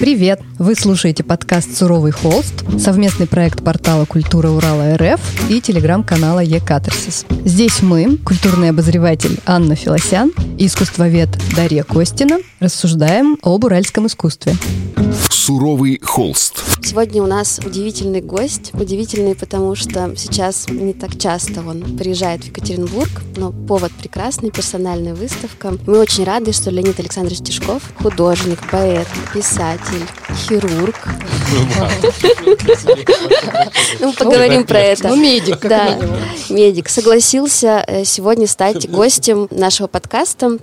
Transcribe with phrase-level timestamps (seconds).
[0.00, 0.40] Привет!
[0.58, 5.20] Вы слушаете подкаст «Суровый холст», совместный проект портала «Культура Урала РФ»
[5.50, 7.26] и телеграм-канала «Екатарсис».
[7.44, 14.54] Здесь мы, культурный обозреватель Анна Филосян и искусствовед Дарья Костина, рассуждаем об уральском искусстве.
[15.40, 16.62] Суровый холст.
[16.84, 18.72] Сегодня у нас удивительный гость.
[18.74, 25.14] Удивительный, потому что сейчас не так часто он приезжает в Екатеринбург, но повод прекрасный, персональная
[25.14, 25.78] выставка.
[25.86, 30.04] Мы очень рады, что Леонид Александрович Тишков, художник, поэт, писатель,
[30.46, 31.08] хирург.
[33.98, 35.08] Ну, поговорим про это.
[35.08, 35.98] Ну, медик, Да,
[36.48, 36.88] медик.
[36.88, 40.58] Согласился э, сегодня стать гостем нашего подкаста.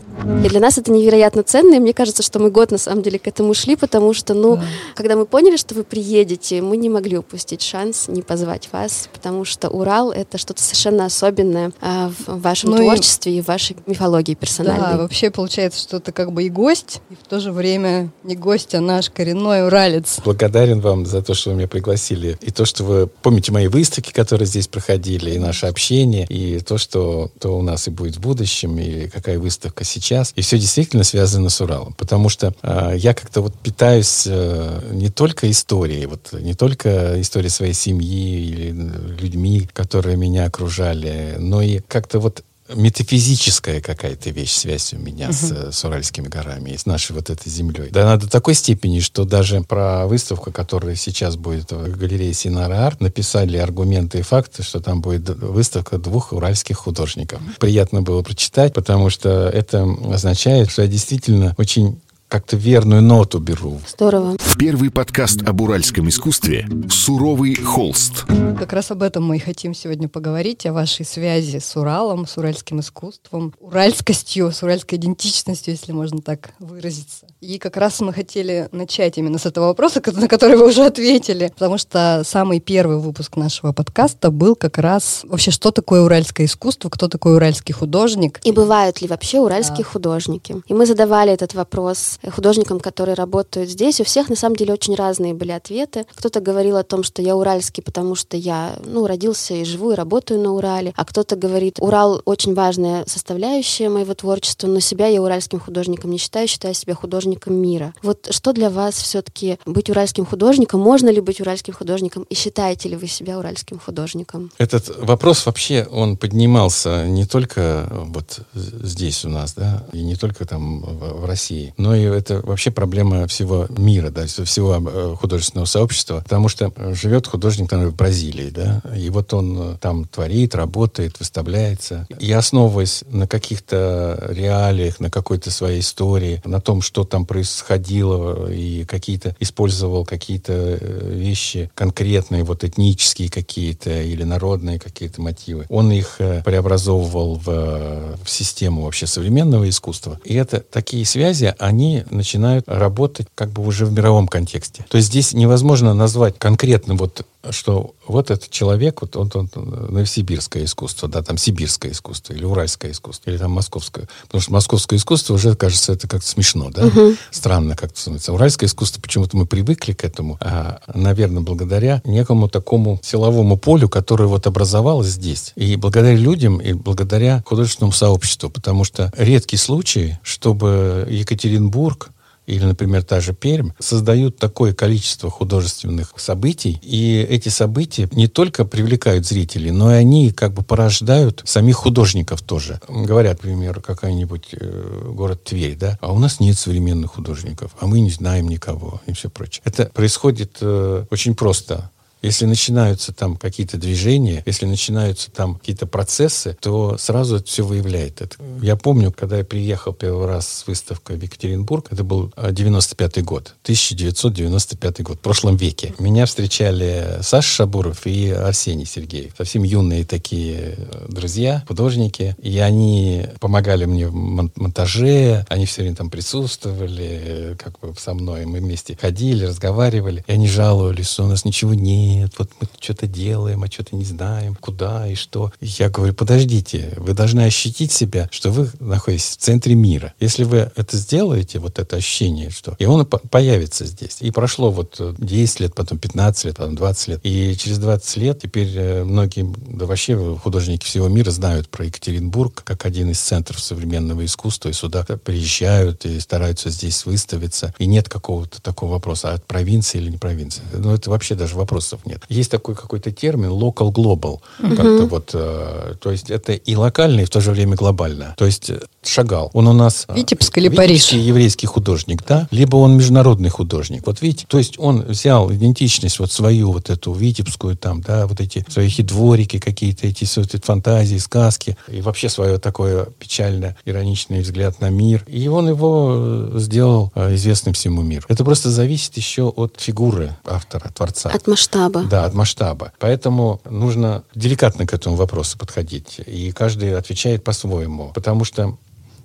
[0.45, 1.75] И для нас это невероятно ценно.
[1.75, 4.59] И мне кажется, что мы год на самом деле к этому шли, потому что, ну,
[4.95, 9.45] когда мы поняли, что вы приедете, мы не могли упустить шанс не позвать вас, потому
[9.45, 13.75] что Урал— это что-то совершенно особенное а, в вашем Ну и- творчестве и в вашей
[13.85, 14.91] мифологии персональной.
[14.93, 18.35] Да, вообще получается, что ты как бы и гость, и в то же время не
[18.35, 20.19] гость, а наш коренной уралец.
[20.23, 22.37] Благодарен вам за то, что вы меня пригласили.
[22.41, 26.77] И то, что вы помните мои выставки, которые здесь проходили, и наше общение, и то,
[26.77, 30.33] что то у нас и будет в будущем, и какая выставка сейчас.
[30.35, 31.93] И все действительно связано с Уралом.
[31.97, 34.56] Потому что э, я как-то вот питаюсь э,
[34.91, 41.35] не только историей, вот не только историей своей семьи или э, людьми, которые меня окружали,
[41.39, 46.71] но и как-то вот метафизическая какая-то вещь, связь у меня с, э, с Уральскими горами
[46.71, 47.89] и с нашей вот этой землей.
[47.91, 52.85] Да, она до такой степени, что даже про выставку, которая сейчас будет в галерее Синара
[52.85, 57.39] Арт, написали аргументы и факты, что там будет выставка двух уральских художников.
[57.59, 63.79] Приятно было прочитать, потому что это означает, что я действительно очень как-то верную ноту беру
[63.87, 64.35] Здорово.
[64.59, 68.25] Первый подкаст об уральском искусстве «Суровый холст».
[68.59, 72.37] Как раз об этом мы и хотим сегодня поговорить, о вашей связи с Уралом, с
[72.37, 77.27] уральским искусством, уральскостью, с уральской идентичностью, если можно так выразиться.
[77.39, 81.51] И как раз мы хотели начать именно с этого вопроса, на который вы уже ответили,
[81.53, 86.89] потому что самый первый выпуск нашего подкаста был как раз вообще, что такое уральское искусство,
[86.89, 88.41] кто такой уральский художник.
[88.43, 90.55] И бывают ли вообще уральские художники?
[90.67, 93.99] И мы задавали этот вопрос художникам, которые работают здесь.
[94.01, 96.05] У всех на самом деле очень разные были ответы.
[96.15, 99.95] Кто-то говорил о том, что я уральский, потому что я ну, родился и живу, и
[99.95, 100.93] работаю на Урале.
[100.95, 106.17] А кто-то говорит, Урал очень важная составляющая моего творчества, но себя я уральским художником не
[106.17, 107.93] считаю, считаю себя художником мира.
[108.01, 110.81] Вот что для вас все-таки быть уральским художником?
[110.81, 112.23] Можно ли быть уральским художником?
[112.29, 114.51] И считаете ли вы себя уральским художником?
[114.57, 120.45] Этот вопрос вообще, он поднимался не только вот здесь у нас, да, и не только
[120.45, 126.21] там в России, но и это вообще проблема всего мира, да, всего э, художественного сообщества,
[126.23, 130.55] потому что э, живет художник, там, в Бразилии, да, и вот он э, там творит,
[130.55, 137.25] работает, выставляется, и основываясь на каких-то реалиях, на какой-то своей истории, на том, что там
[137.25, 145.65] происходило, и какие-то, использовал какие-то э, вещи конкретные, вот этнические какие-то или народные какие-то мотивы.
[145.69, 150.19] Он их э, преобразовывал в, э, в систему вообще современного искусства.
[150.23, 154.85] И это такие связи, они начинают работать как бы уже в мировом контексте.
[154.89, 159.69] То есть здесь невозможно назвать конкретно вот что вот этот человек, вот он, он, он,
[159.93, 164.07] новосибирское искусство, да, там сибирское искусство, или уральское искусство, или там московское.
[164.23, 166.89] Потому что московское искусство уже, кажется, это как-то смешно, да?
[167.31, 168.33] Странно как-то становится.
[168.33, 174.25] Уральское искусство, почему-то мы привыкли к этому, а, наверное, благодаря некому такому силовому полю, которое
[174.25, 175.53] вот образовалось здесь.
[175.55, 178.49] И благодаря людям, и благодаря художественному сообществу.
[178.49, 182.11] Потому что редкий случай, чтобы Екатеринбург
[182.47, 188.65] или, например, та же Пермь, создают такое количество художественных событий, и эти события не только
[188.65, 192.79] привлекают зрителей, но и они как бы порождают самих художников тоже.
[192.87, 197.99] Говорят, например, какой-нибудь э, город Тверь, да, а у нас нет современных художников, а мы
[197.99, 199.61] не знаем никого и все прочее.
[199.65, 201.91] Это происходит э, очень просто.
[202.27, 208.21] Если начинаются там какие-то движения, если начинаются там какие-то процессы, то сразу это все выявляет.
[208.21, 208.35] Это.
[208.61, 213.23] Я помню, когда я приехал первый раз с выставкой в Екатеринбург, это был а, 95
[213.23, 215.93] год, 1995 год, в прошлом веке.
[215.99, 219.31] Меня встречали Саша Шабуров и Арсений Сергеев.
[219.37, 222.35] Совсем юные такие э, друзья, художники.
[222.41, 227.93] И они помогали мне в мон- монтаже, они все время там присутствовали, э, как бы
[227.97, 228.45] со мной.
[228.45, 230.25] Мы вместе ходили, разговаривали.
[230.27, 233.95] И они жаловались, что у нас ничего нет, нет, вот мы что-то делаем, а что-то
[233.95, 235.51] не знаем, куда и что.
[235.61, 240.13] Я говорю, подождите, вы должны ощутить себя, что вы находитесь в центре мира.
[240.19, 242.75] Если вы это сделаете, вот это ощущение, что...
[242.79, 244.17] И он появится здесь.
[244.21, 247.19] И прошло вот 10 лет, потом 15 лет, потом 20 лет.
[247.23, 252.63] И через 20 лет теперь э, многие, да вообще художники всего мира знают про Екатеринбург
[252.63, 257.73] как один из центров современного искусства, и сюда приезжают и стараются здесь выставиться.
[257.77, 260.63] И нет какого-то такого вопроса, а от провинции или не провинции.
[260.73, 261.55] Ну, это вообще даже
[261.97, 262.23] вопросов нет.
[262.29, 264.39] Есть такой какой-то термин local global.
[264.59, 264.75] Uh-huh.
[264.75, 268.35] Как-то вот, э, то есть это и локально, и в то же время глобально.
[268.37, 270.05] То есть э, Шагал, он у нас...
[270.07, 271.13] Э, Витебск или Париж?
[271.13, 272.47] еврейский художник, да?
[272.51, 274.05] Либо он международный художник.
[274.05, 278.39] Вот видите, то есть он взял идентичность вот свою, вот эту витебскую там, да, вот
[278.39, 284.81] эти свои дворики какие-то, эти, эти фантазии, сказки, и вообще свое такое печально ироничный взгляд
[284.81, 285.23] на мир.
[285.27, 286.13] И он его
[286.53, 288.25] э, сделал известным всему миру.
[288.29, 291.29] Это просто зависит еще от фигуры автора, творца.
[291.29, 291.86] От масштаба.
[292.03, 292.91] Да, от масштаба.
[292.99, 296.19] Поэтому нужно деликатно к этому вопросу подходить.
[296.25, 298.11] И каждый отвечает по-своему.
[298.13, 298.77] Потому что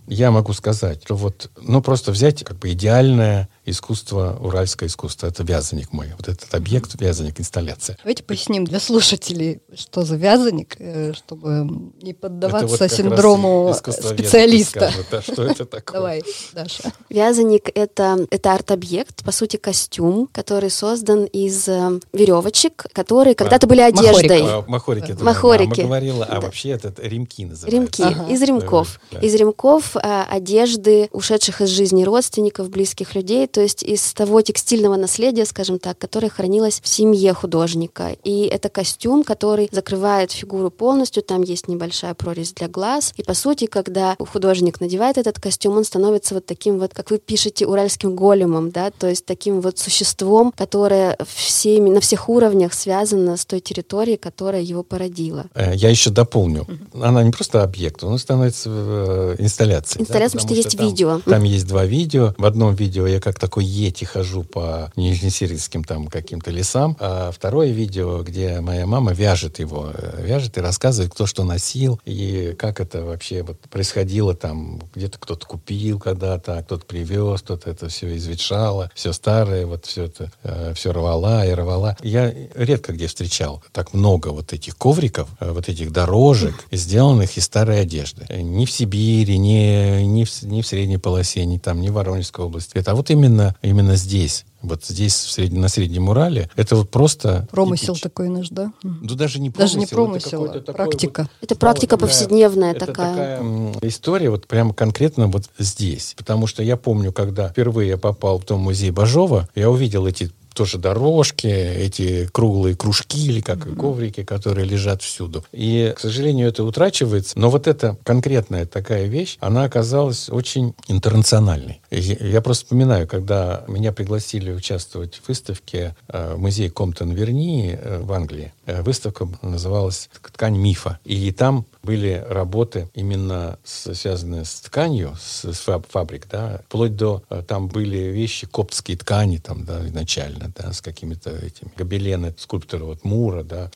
[0.07, 5.27] я могу сказать, что вот, ну, просто взять как бы идеальное искусство, уральское искусство.
[5.29, 6.09] Это вязаник мой.
[6.17, 7.97] Вот этот объект, вязаник, инсталляция.
[8.03, 14.91] Давайте поясним для слушателей, что за вязаник, э, чтобы не поддаваться вот синдрому специалиста.
[14.91, 15.95] Скажет, да, что это такое?
[15.95, 16.23] Давай,
[16.53, 16.93] Даша.
[17.09, 23.81] Вязаник— это, это арт-объект, по сути, костюм, который создан из э, веревочек, которые когда-то были
[23.81, 24.43] одеждой.
[24.67, 25.13] Махорики.
[25.21, 25.81] Махорики.
[25.81, 28.03] Мама говорила, а вообще это ремки называются.
[28.03, 28.33] Ремки.
[28.33, 29.01] Из ремков.
[29.21, 34.97] Из ремков а, одежды ушедших из жизни родственников, близких людей, то есть из того текстильного
[34.97, 38.17] наследия, скажем так, которое хранилось в семье художника.
[38.25, 43.13] И это костюм, который закрывает фигуру полностью, там есть небольшая прорезь для глаз.
[43.17, 47.19] И по сути, когда художник надевает этот костюм, он становится вот таким вот, как вы
[47.19, 53.37] пишете, уральским големом, да, то есть таким вот существом, которое всеми, на всех уровнях связано
[53.37, 55.47] с той территорией, которая его породила.
[55.55, 56.67] Э, я еще дополню.
[56.95, 60.03] Она не просто объект, он становится э, инсталляцией.
[60.03, 61.21] Инсталляция, да, потому, потому что, что есть там, видео.
[61.25, 62.35] Там есть два видео.
[62.39, 66.97] В одном видео я как такой ети хожу по нижнесирийским там каким-то лесам.
[67.01, 72.01] А второе видео, где моя мама вяжет его, э, вяжет и рассказывает, кто что носил
[72.05, 74.81] и как это вообще вот происходило там.
[74.95, 80.31] Где-то кто-то купил когда-то, кто-то привез, кто-то это все изветшало, все старое, вот все это,
[80.45, 81.97] э, все рвала и рвала.
[82.01, 87.45] Я редко где встречал так много вот этих ковриков, э, вот этих дорожек, сделанных из
[87.45, 88.25] старой одежды.
[88.41, 92.45] Ни в Сибири, ни, ни, в, ни в Средней полосе, ни там, ни в Воронежской
[92.45, 92.79] области.
[92.79, 95.53] Это а вот именно именно, именно здесь, вот здесь, в сред...
[95.53, 97.49] на Среднем Урале, это вот просто...
[97.51, 98.03] Промысел типич...
[98.03, 98.73] такой наш, да?
[98.83, 99.75] Ну, даже не промысел.
[99.75, 101.23] Даже не промысел, это а практика.
[101.23, 103.39] Вот, это практика такая, повседневная это такая.
[103.39, 106.15] такая история вот прямо конкретно вот здесь.
[106.17, 110.31] Потому что я помню, когда впервые я попал в том музей Бажова, я увидел эти
[110.55, 113.77] тоже дорожки, эти круглые кружки или как mm-hmm.
[113.77, 115.45] коврики, которые лежат всюду.
[115.53, 117.39] И, к сожалению, это утрачивается.
[117.39, 121.82] Но вот эта конкретная такая вещь, она оказалась очень интернациональной.
[121.95, 128.11] Я просто вспоминаю, когда меня пригласили участвовать в выставке э, в музее Комптон-Верни э, в
[128.13, 128.55] Англии.
[128.65, 130.99] Э, выставка называлась «Ткань мифа».
[131.05, 135.53] И там были работы именно связанные с тканью, с,
[135.91, 141.31] фабрик, да, вплоть до, там были вещи, коптские ткани там, да, изначально, да, с какими-то
[141.31, 143.71] этими гобелены скульптора вот Мура, да,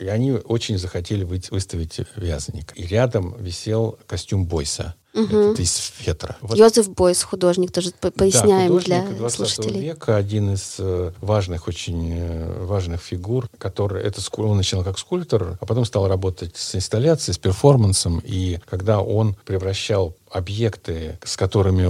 [0.00, 2.72] и они очень захотели выставить вязаник.
[2.74, 4.96] И рядом висел костюм Бойса.
[5.14, 5.36] Угу.
[5.52, 6.36] Это из фетра.
[6.40, 6.56] Вот.
[6.56, 9.80] Йозеф Бойс, художник, тоже поясняем да, для 20 слушателей.
[9.80, 15.58] века, один из э, важных, очень э, важных фигур, который, это, он начал как скульптор,
[15.60, 21.88] а потом стал работать с инсталляцией, с перформансом, и когда он превращал объекты, с которыми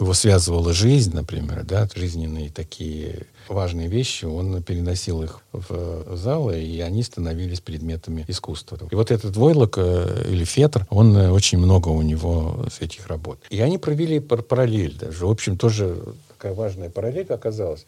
[0.00, 6.80] его связывала жизнь, например, да, жизненные такие важные вещи, он переносил их в залы, и
[6.80, 8.78] они становились предметами искусства.
[8.90, 13.06] И вот этот войлок э, или фетр, он э, очень много у него с этих
[13.06, 13.38] работ.
[13.50, 15.26] И они провели параллель даже.
[15.26, 15.96] В общем, тоже
[16.28, 17.86] такая важная параллель оказалась.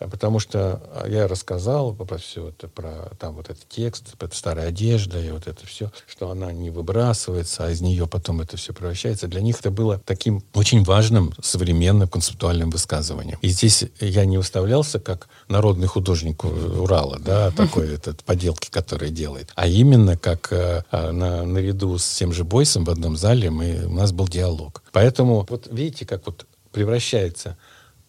[0.00, 4.34] А потому что а, я рассказал про все это, про там вот этот текст, это
[4.34, 8.56] старая одежда и вот это все, что она не выбрасывается, а из нее потом это
[8.56, 9.28] все превращается.
[9.28, 13.38] Для них это было таким очень важным современным концептуальным высказыванием.
[13.42, 19.52] И здесь я не выставлялся как народный художник Урала, да, такой этот поделки, которые делает,
[19.54, 23.84] а именно как э, а, на, наряду с тем же Бойсом в одном зале мы,
[23.84, 24.82] у нас был диалог.
[24.92, 27.58] Поэтому вот видите, как вот превращается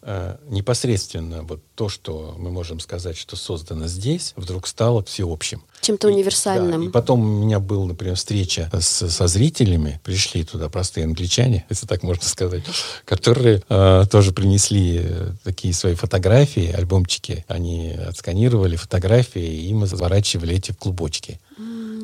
[0.03, 5.63] непосредственно вот то, что мы можем сказать, что создано здесь, вдруг стало всеобщим.
[5.81, 6.81] Чем-то универсальным.
[6.81, 11.65] Да, и потом у меня была, например, встреча с, со зрителями, пришли туда простые англичане,
[11.69, 12.63] если так можно сказать,
[13.05, 17.45] которые э, тоже принесли э, такие свои фотографии, альбомчики.
[17.47, 21.39] Они отсканировали фотографии, и мы заворачивали эти в клубочки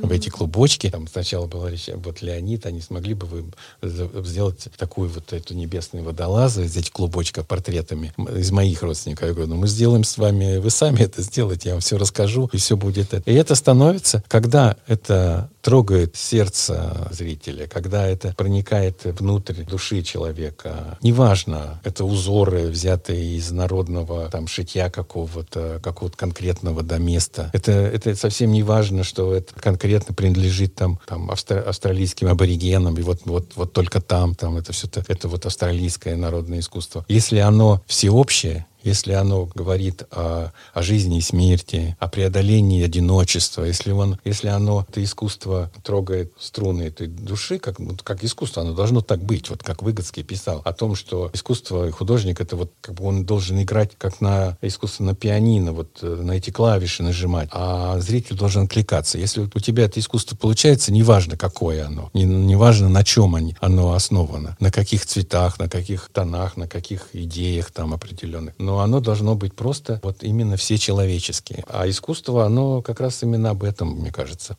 [0.02, 0.90] в эти клубочки.
[0.90, 3.46] Там сначала была речь, вот Леонид, они смогли бы вы
[3.82, 9.28] сделать такую вот эту небесную водолазу из этих клубочков портретами из моих родственников.
[9.28, 12.50] Я говорю, ну мы сделаем с вами, вы сами это сделаете, я вам все расскажу,
[12.52, 13.30] и все будет это.
[13.30, 20.98] И это становится, когда это трогает сердце зрителя, когда это проникает внутрь души человека.
[21.02, 27.50] Неважно, это узоры, взятые из народного там шитья какого-то, какого-то конкретного до места.
[27.52, 33.24] Это, это совсем не важно, что это конкретно принадлежит там, там австралийским аборигенам, и вот,
[33.26, 37.04] вот, вот только там, там это все это, это вот австралийское народное искусство.
[37.10, 43.92] Если оно всеобщее, если оно говорит о, о жизни и смерти, о преодолении одиночества, если,
[43.92, 49.24] он, если оно, это искусство трогает струны этой души, как, как искусство, оно должно так
[49.24, 53.06] быть, вот как Выгодский писал, о том, что искусство и художник, это вот как бы
[53.06, 58.00] он должен играть как на искусство на пианино, вот э, на эти клавиши нажимать, а
[58.00, 59.18] зритель должен откликаться.
[59.18, 63.28] Если у тебя это искусство получается, неважно, какое оно, не, неважно, на чем
[63.60, 69.00] оно основано, на каких цветах, на каких тонах, на каких идеях там определенных, но оно
[69.00, 71.64] должно быть просто вот именно все человеческие.
[71.70, 74.58] А искусство, оно как раз именно об этом, мне кажется.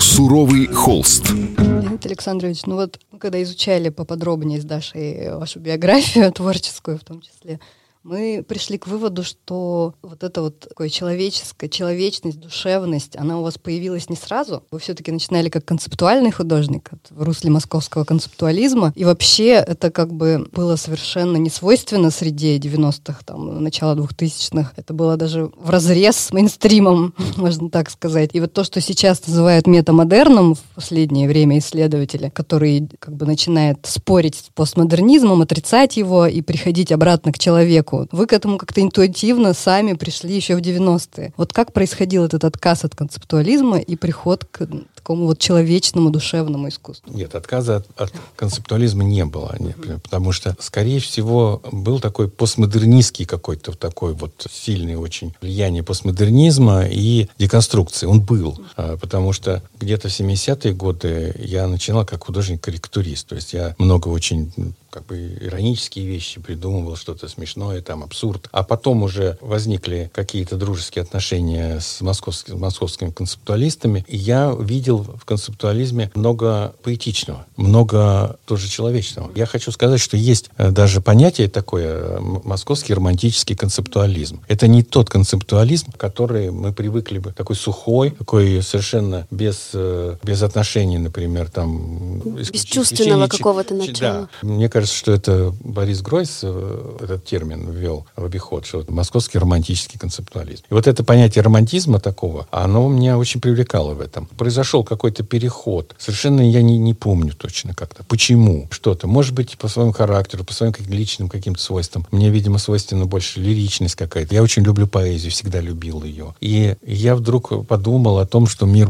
[0.00, 1.30] Суровый холст.
[1.30, 7.60] Леонид Александрович, ну вот когда изучали поподробнее с Дашей вашу биографию творческую в том числе,
[8.04, 13.56] мы пришли к выводу, что вот эта вот такая человеческая, человечность, душевность, она у вас
[13.56, 14.62] появилась не сразу.
[14.70, 18.92] Вы все-таки начинали как концептуальный художник в русле московского концептуализма.
[18.94, 24.72] И вообще это как бы было совершенно не свойственно среде 90-х, там, начала 2000-х.
[24.76, 28.30] Это было даже в разрез с мейнстримом, можно так сказать.
[28.34, 33.78] И вот то, что сейчас называют метамодерном в последнее время исследователи, который как бы начинает
[33.84, 38.16] спорить с постмодернизмом, отрицать его и приходить обратно к человеку, легко.
[38.16, 41.32] Вы к этому как-то интуитивно сами пришли еще в 90-е.
[41.36, 44.66] Вот как происходил этот отказ от концептуализма и приход к
[45.04, 47.12] такому вот человечному, душевному искусству?
[47.12, 49.54] Нет, отказа от, от концептуализма не было.
[49.58, 56.86] Нет, потому что, скорее всего, был такой постмодернистский какой-то такой вот сильный очень влияние постмодернизма
[56.86, 58.06] и деконструкции.
[58.06, 58.58] Он был.
[58.76, 63.28] А, потому что где-то в 70-е годы я начинал как художник-карикатурист.
[63.28, 64.52] То есть я много очень
[64.94, 68.48] как бы иронические вещи придумывал, что-то смешное, там, абсурд.
[68.52, 75.24] А потом уже возникли какие-то дружеские отношения с московскими, московскими концептуалистами, и я видел в
[75.24, 79.30] концептуализме много поэтичного, много тоже человечного.
[79.34, 84.40] Я хочу сказать, что есть э, даже понятие такое э, московский романтический концептуализм.
[84.48, 90.42] Это не тот концептуализм, который мы привыкли бы, такой сухой, такой совершенно без, э, без
[90.42, 92.20] отношений, например, там...
[92.20, 94.28] Бесчувственного какого-то начала.
[94.42, 94.48] Да.
[94.48, 100.64] Мне кажется, что это Борис Гройс этот термин ввел в обиход, что московский романтический концептуализм.
[100.70, 104.26] И вот это понятие романтизма такого, оно меня очень привлекало в этом.
[104.26, 105.94] Произошел какой-то переход.
[105.98, 108.04] Совершенно я не, не помню точно как-то.
[108.04, 108.68] Почему?
[108.70, 109.06] Что-то.
[109.06, 112.06] Может быть, по своему характеру, по своим личным каким-то свойствам.
[112.10, 114.34] Мне, видимо, свойственна больше лиричность какая-то.
[114.34, 116.34] Я очень люблю поэзию, всегда любил ее.
[116.40, 118.88] И я вдруг подумал о том, что мир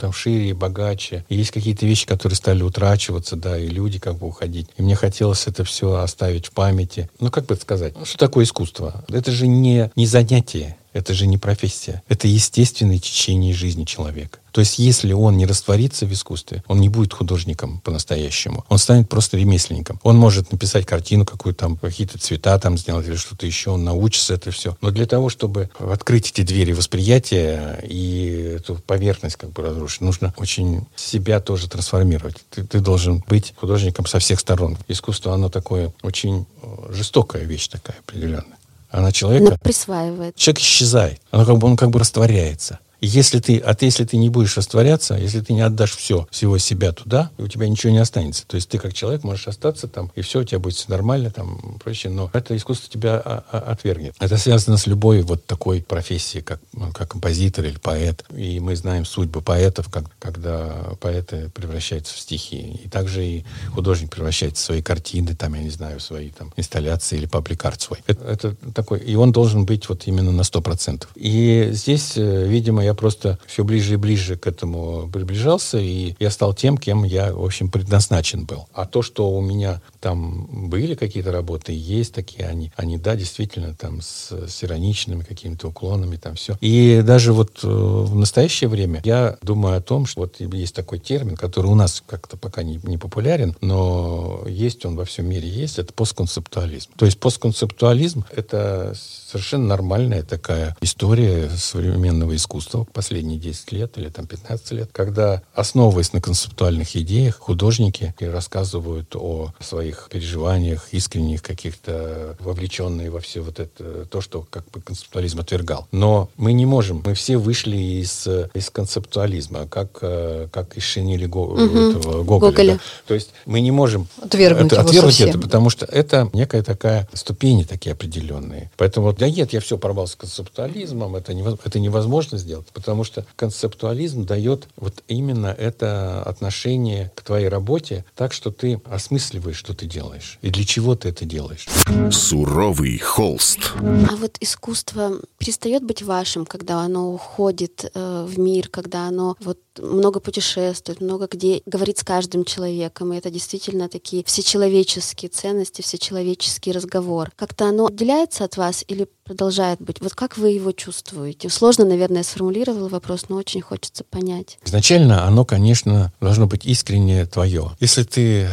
[0.00, 1.24] там шире и богаче.
[1.28, 4.68] И есть какие-то вещи, которые стали утрачиваться, да, и люди как бы уходить.
[4.76, 7.08] И мне хотелось это все оставить в памяти.
[7.20, 9.04] Ну, как бы сказать, что такое искусство?
[9.08, 12.02] Это же не, не занятие, это же не профессия.
[12.08, 14.38] Это естественное течение жизни человека.
[14.52, 18.64] То есть, если он не растворится в искусстве, он не будет художником по-настоящему.
[18.68, 20.00] Он станет просто ремесленником.
[20.02, 23.70] Он может написать картину какую-то там, какие-то цвета там сделать или что-то еще.
[23.70, 24.76] Он научится это все.
[24.80, 30.34] Но для того, чтобы открыть эти двери восприятия и эту поверхность как бы разрушить, нужно
[30.36, 32.36] очень себя тоже трансформировать.
[32.50, 34.76] Ты, ты должен быть художником со всех сторон.
[34.88, 38.59] Искусство, оно такое очень э, жестокая вещь такая определенная.
[38.90, 39.58] Она человека...
[39.62, 40.36] присваивает.
[40.36, 41.20] Человек исчезает.
[41.30, 44.56] Он как бы, он как бы растворяется если ты, а ты, если ты не будешь
[44.56, 48.46] растворяться, если ты не отдашь все, всего себя туда, у тебя ничего не останется.
[48.46, 51.30] То есть ты как человек можешь остаться там, и все, у тебя будет все нормально,
[51.30, 54.14] там, прочее, но это искусство тебя а, а, отвергнет.
[54.20, 58.24] Это связано с любой вот такой профессией, как, ну, как композитор или поэт.
[58.36, 60.68] И мы знаем судьбы поэтов, как, когда
[61.00, 62.80] поэты превращаются в стихи.
[62.84, 66.52] И также и художник превращается в свои картины, там, я не знаю, в свои там
[66.56, 68.00] инсталляции или пабликарт свой.
[68.06, 71.06] Это, это такой, и он должен быть вот именно на 100%.
[71.14, 76.14] И здесь, э, видимо, я я просто все ближе и ближе к этому приближался, и
[76.18, 78.68] я стал тем, кем я, в общем, предназначен был.
[78.72, 83.74] А то, что у меня там были какие-то работы, есть такие они, они, да, действительно,
[83.74, 86.56] там с, с ироничными какими-то уклонами, там все.
[86.60, 90.98] И даже вот э, в настоящее время я думаю о том, что вот есть такой
[90.98, 95.48] термин, который у нас как-то пока не, не популярен, но есть он во всем мире,
[95.48, 96.90] есть, это постконцептуализм.
[96.96, 104.26] То есть постконцептуализм— это совершенно нормальная такая история современного искусства последние 10 лет или там
[104.26, 109.52] 15 лет, когда, основываясь на концептуальных идеях, художники рассказывают о
[109.90, 115.86] своих переживаниях, искренних каких-то, вовлеченные во все вот это, то, что как бы концептуализм отвергал.
[115.92, 121.26] Но мы не можем, мы все вышли из, из концептуализма, как, э, как из шинели
[121.26, 121.60] Го, угу.
[121.60, 122.50] этого, Гоголя.
[122.50, 122.74] Гоголя.
[122.74, 122.80] Да?
[123.06, 127.64] То есть мы не можем отвергнуть, это, отвергнуть это, потому что это некая такая ступени
[127.64, 128.70] такие определенные.
[128.76, 133.04] Поэтому вот да нет, я все порвал с концептуализмом, это, не, это невозможно сделать, потому
[133.04, 139.74] что концептуализм дает вот именно это отношение к твоей работе так, что ты осмысливаешь, что
[139.74, 141.66] ты делаешь и для чего ты это делаешь.
[142.10, 143.72] Суровый холст.
[143.78, 149.58] А вот искусство перестает быть вашим, когда оно уходит э, в мир, когда оно вот
[149.78, 156.72] много путешествует, много где говорит с каждым человеком, и это действительно такие всечеловеческие ценности, всечеловеческий
[156.72, 157.30] разговор.
[157.36, 160.00] Как-то оно отделяется от вас или продолжает быть?
[160.00, 161.48] Вот как вы его чувствуете?
[161.48, 164.58] Сложно, наверное, сформулировала вопрос, но очень хочется понять.
[164.64, 167.70] Изначально оно, конечно, должно быть искреннее твое.
[167.80, 168.48] Если ты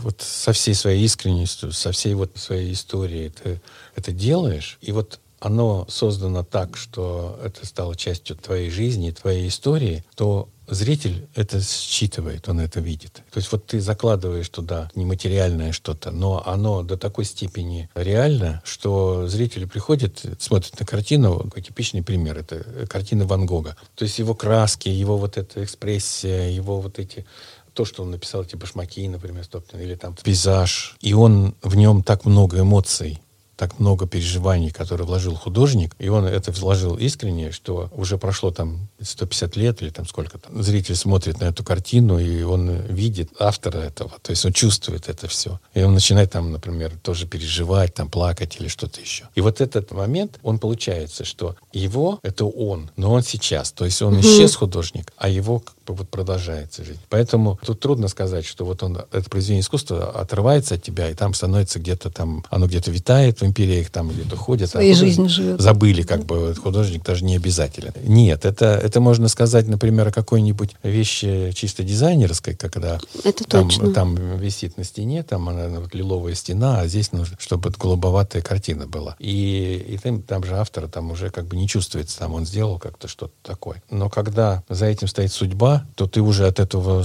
[0.00, 3.60] вот со всей своей искренностью, со всей вот своей историей ты
[3.94, 10.02] это делаешь, и вот оно создано так, что это стало частью твоей жизни, твоей истории,
[10.14, 13.22] то зритель это считывает, он это видит.
[13.30, 19.28] То есть вот ты закладываешь туда нематериальное что-то, но оно до такой степени реально, что
[19.28, 23.76] зрители приходят, смотрят на картину, типичный пример, это картина Ван Гога.
[23.94, 27.26] То есть его краски, его вот эта экспрессия, его вот эти
[27.74, 32.24] то, что он написал, эти башмаки, например, или там пейзаж, и он в нем так
[32.24, 33.20] много эмоций,
[33.56, 38.88] так много переживаний, которые вложил художник, и он это вложил искренне, что уже прошло там
[39.00, 40.62] 150 лет или там сколько там.
[40.62, 45.28] Зритель смотрит на эту картину, и он видит автора этого, то есть он чувствует это
[45.28, 45.60] все.
[45.74, 49.28] И он начинает там, например, тоже переживать, там плакать или что-то еще.
[49.34, 53.72] И вот этот момент, он получается, что его— это он, но он сейчас.
[53.72, 55.62] То есть он исчез, художник, а его
[55.92, 56.98] вот продолжается жить.
[57.08, 61.34] Поэтому тут трудно сказать, что вот он, это произведение искусства отрывается от тебя, и там
[61.34, 64.70] становится где-то там, оно где-то витает, в империях там где-то ходят.
[64.70, 65.60] Своей а жизнью живет.
[65.60, 67.92] Забыли, как бы, художник даже не обязателен.
[68.02, 73.92] Нет, это, это можно сказать, например, о какой-нибудь вещи чисто дизайнерской, когда это там, точно.
[73.92, 78.86] там висит на стене, там она вот, лиловая стена, а здесь нужно, чтобы голубоватая картина
[78.86, 79.16] была.
[79.18, 82.78] И, и там, там же автор там уже как бы не чувствуется, там он сделал
[82.78, 83.82] как-то что-то такое.
[83.90, 87.04] Но когда за этим стоит судьба, то ты уже от этого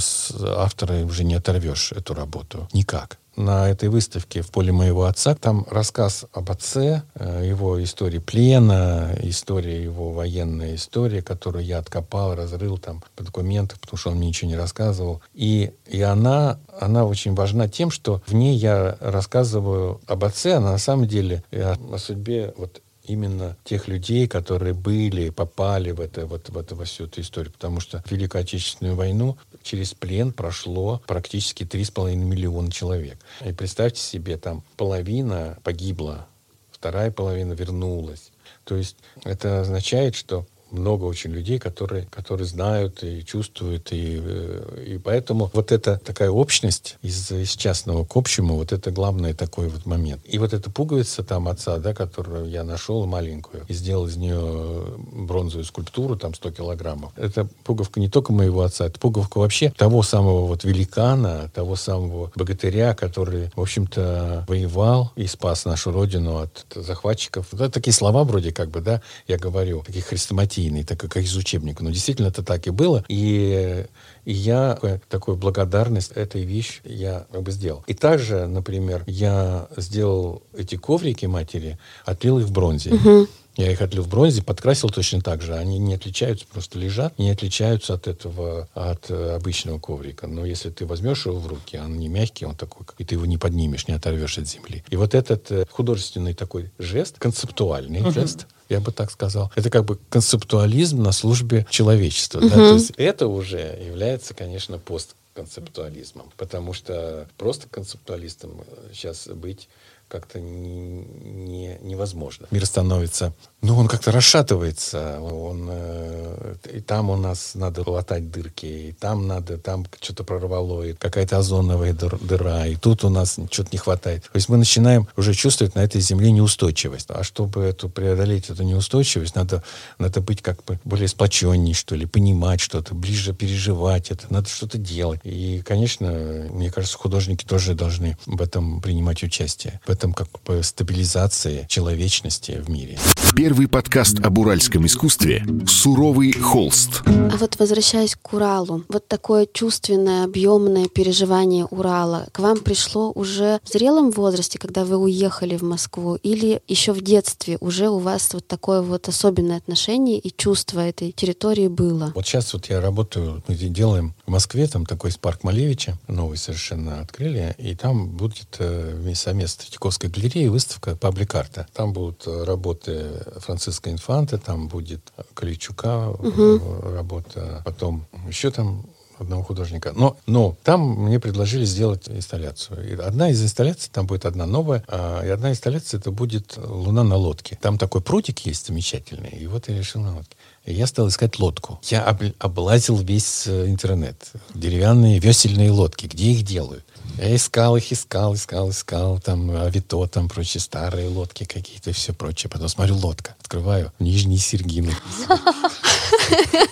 [0.57, 2.67] автора уже не оторвешь эту работу.
[2.73, 5.33] Никак на этой выставке в поле моего отца.
[5.33, 12.35] Там рассказ об отце, э, его истории плена, история его военная история, которую я откопал,
[12.35, 15.21] разрыл там по документам, потому что он мне ничего не рассказывал.
[15.33, 20.59] И, и она, она очень важна тем, что в ней я рассказываю об отце, а
[20.59, 26.27] на самом деле о, о судьбе вот именно тех людей, которые были, попали в, это,
[26.27, 27.51] вот, в, это, во всю эту историю.
[27.51, 33.17] Потому что Великую Отечественную войну через плен прошло практически 3,5 миллиона человек.
[33.43, 36.27] И представьте себе, там половина погибла,
[36.71, 38.31] вторая половина вернулась.
[38.63, 44.83] То есть это означает, что много очень людей, которые, которые знают и чувствуют, и, э,
[44.87, 49.69] и поэтому вот эта такая общность из, из частного к общему, вот это главный такой
[49.69, 50.21] вот момент.
[50.25, 54.85] И вот эта пуговица там отца, да, которую я нашел маленькую, и сделал из нее
[55.11, 57.11] бронзовую скульптуру, там 100 килограммов.
[57.15, 62.31] Это пуговка не только моего отца, это пуговка вообще того самого вот великана, того самого
[62.35, 67.53] богатыря, который, в общем-то, воевал и спас нашу родину от захватчиков.
[67.53, 71.35] Это такие слова вроде как бы, да, я говорю, такие хрестоматийные партийный, так как из
[71.35, 71.83] учебника.
[71.83, 73.03] Но действительно это так и было.
[73.07, 73.85] И,
[74.25, 74.77] и я
[75.09, 77.83] такую благодарность этой вещи я как бы сделал.
[77.87, 82.93] И также, например, я сделал эти коврики матери, отлил их в бронзе.
[82.93, 83.27] Угу.
[83.57, 85.53] Я их отлил в бронзе, подкрасил точно так же.
[85.53, 90.27] Они не отличаются, просто лежат, не отличаются от этого, от э, обычного коврика.
[90.27, 93.25] Но если ты возьмешь его в руки, он не мягкий, он такой, и ты его
[93.25, 94.83] не поднимешь, не оторвешь от земли.
[94.89, 98.13] И вот этот э, художественный такой жест, концептуальный uh-huh.
[98.13, 99.51] жест, я бы так сказал.
[99.55, 102.39] Это как бы концептуализм на службе человечества.
[102.39, 102.49] Uh-huh.
[102.49, 102.55] Да?
[102.55, 108.61] То есть это уже является, конечно, пост концептуализмом, потому что просто концептуалистом
[108.93, 109.69] сейчас быть
[110.09, 112.47] как-то не, не, невозможно.
[112.51, 115.19] Мир становится, ну, он как-то расшатывается.
[115.21, 120.83] Он, э, и там у нас надо латать дырки, и там надо, там что-то прорвало,
[120.83, 124.23] и какая-то озоновая дыр, дыра, и тут у нас что-то не хватает.
[124.23, 127.07] То есть мы начинаем уже чувствовать на этой земле неустойчивость.
[127.09, 129.63] А чтобы эту преодолеть эту неустойчивость, надо,
[129.97, 134.77] надо быть как бы более сплоченней, что ли, понимать что-то, ближе переживать это, надо что-то
[134.77, 135.19] делать.
[135.23, 140.63] И, конечно, мне кажется, художники тоже должны в этом принимать участие, в этом как бы
[140.63, 142.97] стабилизации человечности в мире.
[143.35, 147.03] Первый подкаст об уральском искусстве «Суровый холст».
[147.05, 153.59] А вот возвращаясь к Уралу, вот такое чувственное, объемное переживание Урала к вам пришло уже
[153.63, 158.29] в зрелом возрасте, когда вы уехали в Москву, или еще в детстве уже у вас
[158.33, 162.13] вот такое вот особенное отношение и чувство этой территории было?
[162.15, 167.01] Вот сейчас вот я работаю, мы делаем в Москве, там такой парк Малевича, новый совершенно
[167.01, 171.67] открыли, и там будет э, совместно Третьяковской галереи выставка пабликарта.
[171.73, 175.01] Там будут э, работы Франциска Инфанта, там будет
[175.33, 176.61] Каличука угу.
[176.93, 178.85] работа, потом еще там
[179.17, 179.91] одного художника.
[179.95, 182.87] Но, но там мне предложили сделать инсталляцию.
[182.87, 187.03] И одна из инсталляций, там будет одна новая, а, и одна инсталляция это будет «Луна
[187.03, 187.57] на лодке».
[187.61, 190.35] Там такой прутик есть замечательный, и вот я решил на лодке.
[190.65, 191.79] И я стал искать лодку.
[191.83, 194.31] Я об, облазил весь э, интернет.
[194.53, 196.05] Деревянные весельные лодки.
[196.05, 196.85] Где их делают?
[197.19, 199.19] Я искал их, искал, искал, искал.
[199.19, 202.49] Там Авито, там прочие старые лодки какие-то и все прочее.
[202.49, 203.35] Потом смотрю, лодка.
[203.41, 203.91] Открываю.
[203.99, 204.95] Нижние Сергины.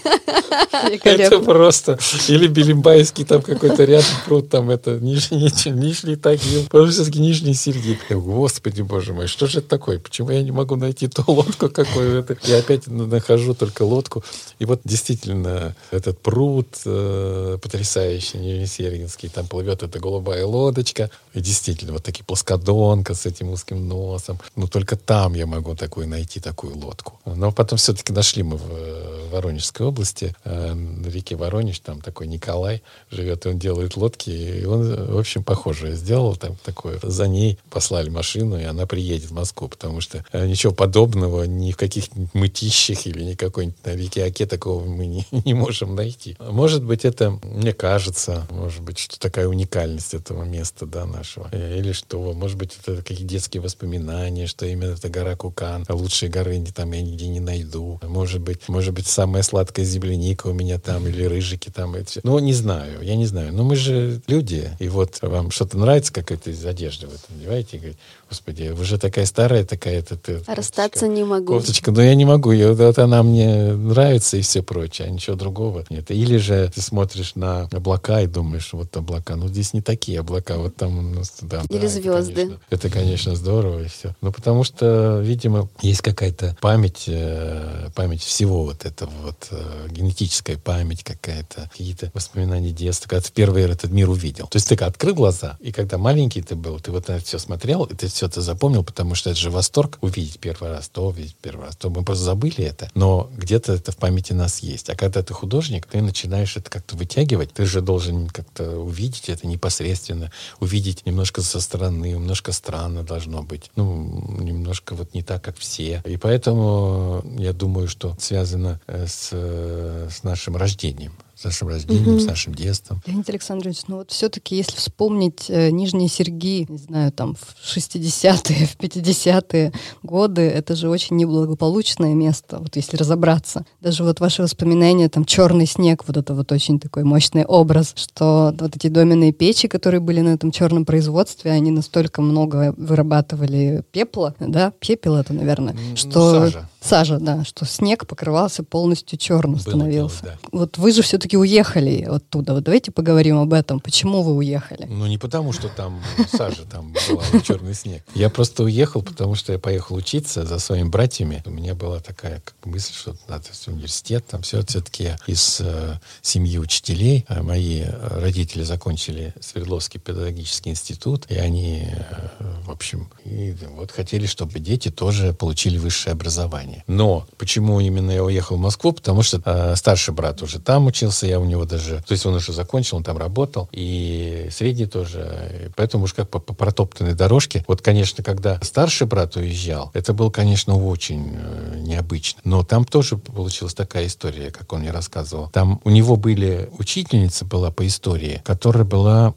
[1.03, 1.97] Это просто...
[2.27, 6.65] Или Белимбайский там какой-то рядом пруд, там это Нижний, Нижний Тагил.
[6.69, 7.97] По-русски Нижний Сергин.
[8.09, 9.99] Господи, боже мой, что же это такое?
[9.99, 12.37] Почему я не могу найти ту лодку, какую это?
[12.43, 14.23] Я опять нахожу только лодку.
[14.59, 21.09] И вот действительно этот пруд э, потрясающий, Нижнесергинский, там плывет эта голубая лодочка.
[21.33, 24.39] И действительно, вот такие плоскодонка с этим узким носом.
[24.55, 27.19] Ну, только там я могу такую найти, такую лодку.
[27.25, 29.96] Но потом все-таки нашли мы в, в Воронежской области,
[30.43, 35.17] э, на реке Воронеж, там такой Николай живет, и он делает лодки, и он, в
[35.17, 36.99] общем, похожее сделал там такое.
[37.01, 41.71] За ней послали машину, и она приедет в Москву, потому что э, ничего подобного ни
[41.71, 46.35] в каких-нибудь мытищах или ни какой-нибудь на реке Оке такого мы не, не можем найти.
[46.39, 51.49] Может быть, это, мне кажется, может быть, что такая уникальность этого места, да, нашего.
[51.51, 56.29] Э, или что, может быть, это какие детские воспоминания, что именно это гора Кукан, лучшие
[56.29, 57.99] горы там я нигде не найду.
[58.03, 61.95] Может быть, может быть, самая сладкая земляника у меня там, или рыжики там.
[61.95, 62.21] И все.
[62.23, 63.53] Ну, не знаю, я не знаю.
[63.53, 67.77] Но мы же люди, и вот вам что-то нравится, какая-то из одежды вы там одеваете,
[67.77, 69.99] и говорите, господи, вы же такая старая такая.
[69.99, 71.53] Это, ты, Расстаться не могу.
[71.53, 75.35] Кофточка, но я не могу, ее, вот она мне нравится и все прочее, а ничего
[75.35, 76.11] другого нет.
[76.11, 80.57] Или же ты смотришь на облака и думаешь, вот облака, ну здесь не такие облака,
[80.57, 81.63] вот там у нас, да.
[81.69, 82.57] Или да, звезды.
[82.69, 84.15] Это конечно, это, конечно, здорово и все.
[84.21, 90.57] Ну, потому что, видимо, есть какая-то память, э, память всего вот этого вот, э, генетическая
[90.57, 94.47] память какая-то, какие-то воспоминания детства, когда ты впервые этот мир увидел.
[94.47, 97.39] То есть ты открыл глаза, и когда маленький ты был, ты вот на это все
[97.39, 101.07] смотрел, и ты все это запомнил, потому что это же восторг увидеть первый раз, то
[101.07, 104.89] увидеть первый раз, то мы просто забыли это, но где-то это в памяти нас есть.
[104.89, 109.45] А когда ты художник, ты начинаешь это как-то вытягивать, ты же должен как-то увидеть это
[109.45, 115.57] непосредственно, увидеть немножко со стороны, немножко странно должно быть, ну, немножко вот не так, как
[115.57, 116.01] все.
[116.03, 122.15] И поэтому я думаю, что связано э, с, э, с нашим рождением с нашим рождением,
[122.15, 122.19] угу.
[122.19, 122.99] с нашим детством.
[123.05, 128.65] Леонид Александрович, ну вот все-таки, если вспомнить э, Нижние Серги, не знаю, там в 60-е,
[128.65, 129.71] в 50-е
[130.01, 133.65] годы, это же очень неблагополучное место, вот если разобраться.
[133.81, 138.51] Даже вот ваши воспоминания, там черный снег, вот это вот очень такой мощный образ, что
[138.59, 144.33] вот эти доменные печи, которые были на этом черном производстве, они настолько много вырабатывали пепла,
[144.39, 146.45] да, пепел это, наверное, ну, что...
[146.45, 146.69] Сажа.
[146.79, 150.21] Сажа, да, что снег покрывался полностью черным становился.
[150.21, 150.49] Дело, да.
[150.51, 152.53] Вот вы же все-таки уехали оттуда.
[152.53, 153.79] Вот давайте поговорим об этом.
[153.79, 154.85] Почему вы уехали?
[154.87, 158.03] Ну, не потому, что там сажа, там была черный снег.
[158.13, 161.41] Я просто уехал, потому что я поехал учиться за своими братьями.
[161.45, 164.63] У меня была такая как мысль, что надо в университет, там все.
[164.65, 167.25] Все-таки из э, семьи учителей.
[167.27, 172.29] А мои родители закончили Свердловский педагогический институт, и они, э,
[172.65, 176.83] в общем, и вот хотели, чтобы дети тоже получили высшее образование образования.
[176.87, 178.91] Но почему именно я уехал в Москву?
[178.91, 182.03] Потому что э, старший брат уже там учился, я у него даже...
[182.07, 185.67] То есть он уже закончил, он там работал, и средний тоже.
[185.67, 187.63] И поэтому уж как по, по протоптанной дорожке.
[187.67, 192.41] Вот, конечно, когда старший брат уезжал, это было, конечно, очень э, необычно.
[192.43, 195.49] Но там тоже получилась такая история, как он мне рассказывал.
[195.49, 196.69] Там у него были...
[196.77, 199.33] Учительница была по истории, которая была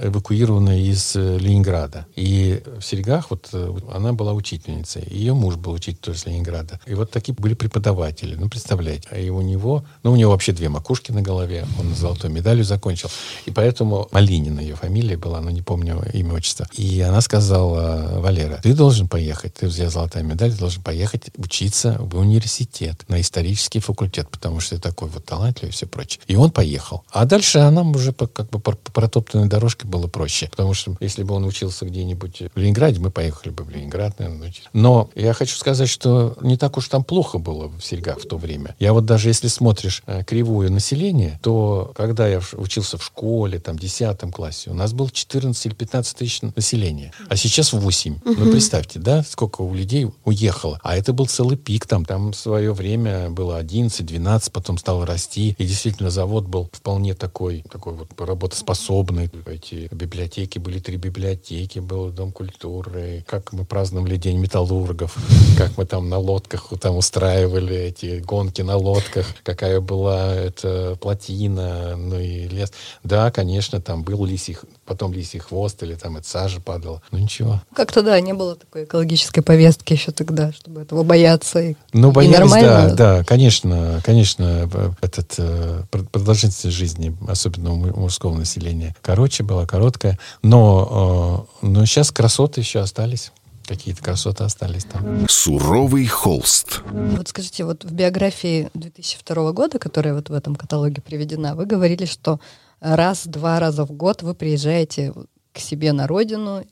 [0.00, 2.06] эвакуирована из э, Ленинграда.
[2.16, 5.06] И в Серегах вот э, она была учительницей.
[5.10, 6.61] Ее муж был учитель тоже из Ленинграда.
[6.86, 8.34] И вот такие были преподаватели.
[8.34, 9.08] Ну, представляете.
[9.18, 9.84] И у него...
[10.02, 11.66] Ну, у него вообще две макушки на голове.
[11.78, 13.10] Он золотой медалью закончил.
[13.46, 16.66] И поэтому Малинина ее фамилия была, но не помню имя, отчество.
[16.72, 19.54] И она сказала, Валера, ты должен поехать.
[19.54, 24.76] Ты взял золотая медаль, ты должен поехать учиться в университет, на исторический факультет, потому что
[24.76, 26.20] ты такой вот талантливый и все прочее.
[26.26, 27.04] И он поехал.
[27.10, 30.48] А дальше она уже по, как бы по протоптанной дорожке было проще.
[30.48, 34.52] Потому что если бы он учился где-нибудь в Ленинграде, мы поехали бы в Ленинград, наверное.
[34.72, 38.36] Но я хочу сказать, что не так уж там плохо было в Серегах в то
[38.36, 38.76] время.
[38.78, 43.76] Я вот даже если смотришь э, кривую населения, то когда я учился в школе, там,
[43.76, 48.14] в 10 классе, у нас было 14 или 15 тысяч населения, а сейчас 8.
[48.14, 48.34] Угу.
[48.36, 50.78] Ну, представьте, да, сколько у людей уехало.
[50.82, 55.06] А это был целый пик, там, там в свое время было 11, 12, потом стало
[55.06, 55.56] расти.
[55.56, 59.30] И действительно завод был вполне такой, такой вот работоспособный.
[59.46, 63.24] Эти библиотеки, были три библиотеки, был Дом культуры.
[63.26, 65.16] Как мы праздновали День металлургов,
[65.56, 71.96] как мы там на лодках там устраивали эти гонки на лодках, какая была эта плотина,
[71.96, 72.72] ну и лес.
[73.04, 77.00] Да, конечно, там был лисий, потом лисий хвост или там это сажа падала.
[77.10, 77.62] Ну ничего.
[77.74, 81.60] Как-то да, не было такой экологической повестки еще тогда, чтобы этого бояться.
[81.60, 82.88] И, ну, боялись, и нормально.
[82.90, 90.18] да, да, конечно, конечно, этот э, продолжительность жизни, особенно у мужского населения, короче была, короткая,
[90.42, 93.32] но, э, но сейчас красоты еще остались
[93.66, 95.26] какие-то красоты остались там.
[95.28, 96.82] Суровый холст.
[96.86, 102.04] Вот скажите, вот в биографии 2002 года, которая вот в этом каталоге приведена, вы говорили,
[102.04, 102.40] что
[102.80, 105.12] раз-два раза в год вы приезжаете
[105.52, 106.64] к себе на родину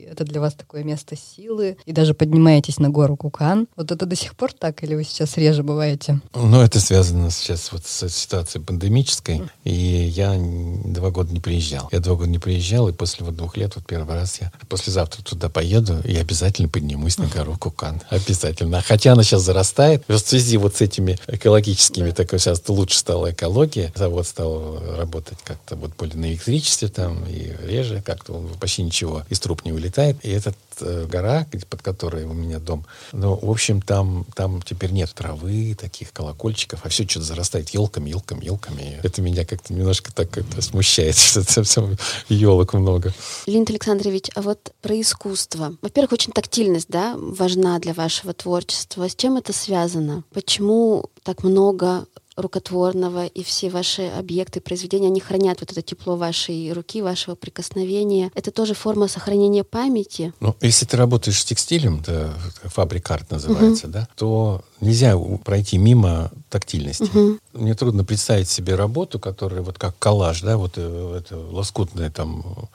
[0.00, 3.68] это для вас такое место силы, и даже поднимаетесь на гору Кукан.
[3.76, 6.20] Вот это до сих пор так, или вы сейчас реже бываете?
[6.34, 11.88] Ну, это связано сейчас вот с ситуацией пандемической, и я два года не приезжал.
[11.92, 15.22] Я два года не приезжал, и после вот двух лет, вот первый раз я послезавтра
[15.22, 18.00] туда поеду, и обязательно поднимусь на гору Кукан.
[18.10, 18.82] Обязательно.
[18.82, 23.92] Хотя она сейчас зарастает, в связи вот с этими экологическими, так сейчас лучше стала экология,
[23.94, 29.40] завод стал работать как-то вот более на электричестве там, и реже, как-то почти ничего из
[29.40, 33.50] труб не вылетает летает, и эта э, гора, под которой у меня дом, ну, в
[33.50, 39.00] общем, там, там теперь нет травы, таких колокольчиков, а все что-то зарастает елками, елками, елками.
[39.02, 41.96] Это меня как-то немножко так как-то смущает, что совсем
[42.28, 43.12] елок много.
[43.46, 45.74] Леонид Александрович, а вот про искусство.
[45.82, 49.08] Во-первых, очень тактильность, да, важна для вашего творчества.
[49.08, 50.24] С чем это связано?
[50.32, 52.06] Почему так много
[52.38, 58.30] рукотворного, и все ваши объекты, произведения, они хранят вот это тепло вашей руки, вашего прикосновения.
[58.34, 60.32] Это тоже форма сохранения памяти.
[60.40, 62.32] Ну, если ты работаешь с текстилем, да,
[62.64, 63.92] фабрикарт называется, угу.
[63.92, 67.02] да, то нельзя пройти мимо тактильности.
[67.02, 67.38] Угу.
[67.54, 72.68] Мне трудно представить себе работу, которая вот как коллаж, да, вот э, это лоскутное там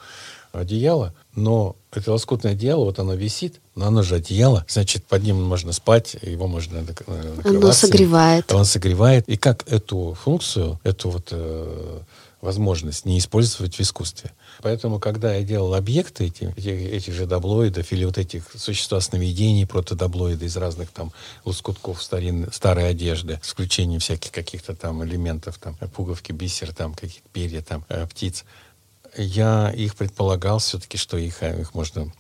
[0.51, 5.41] одеяло, но это лоскутное одеяло, вот оно висит, но оно же одеяло, значит, под ним
[5.41, 7.49] можно спать, его можно накрываться.
[7.49, 8.51] Оно согревает.
[8.51, 9.27] Он согревает.
[9.27, 11.99] И как эту функцию, эту вот э,
[12.41, 14.31] возможность не использовать в искусстве?
[14.61, 19.65] Поэтому, когда я делал объекты эти, эти, этих же даблоидов или вот этих существа сновидений,
[19.65, 21.11] протодаблоиды из разных там
[21.45, 27.27] лоскутков старин, старой одежды, с исключением всяких каких-то там элементов, там пуговки, бисер, там какие-то
[27.31, 28.45] перья, там э, птиц,
[29.17, 32.11] я их предполагал все-таки, что их, э, их можно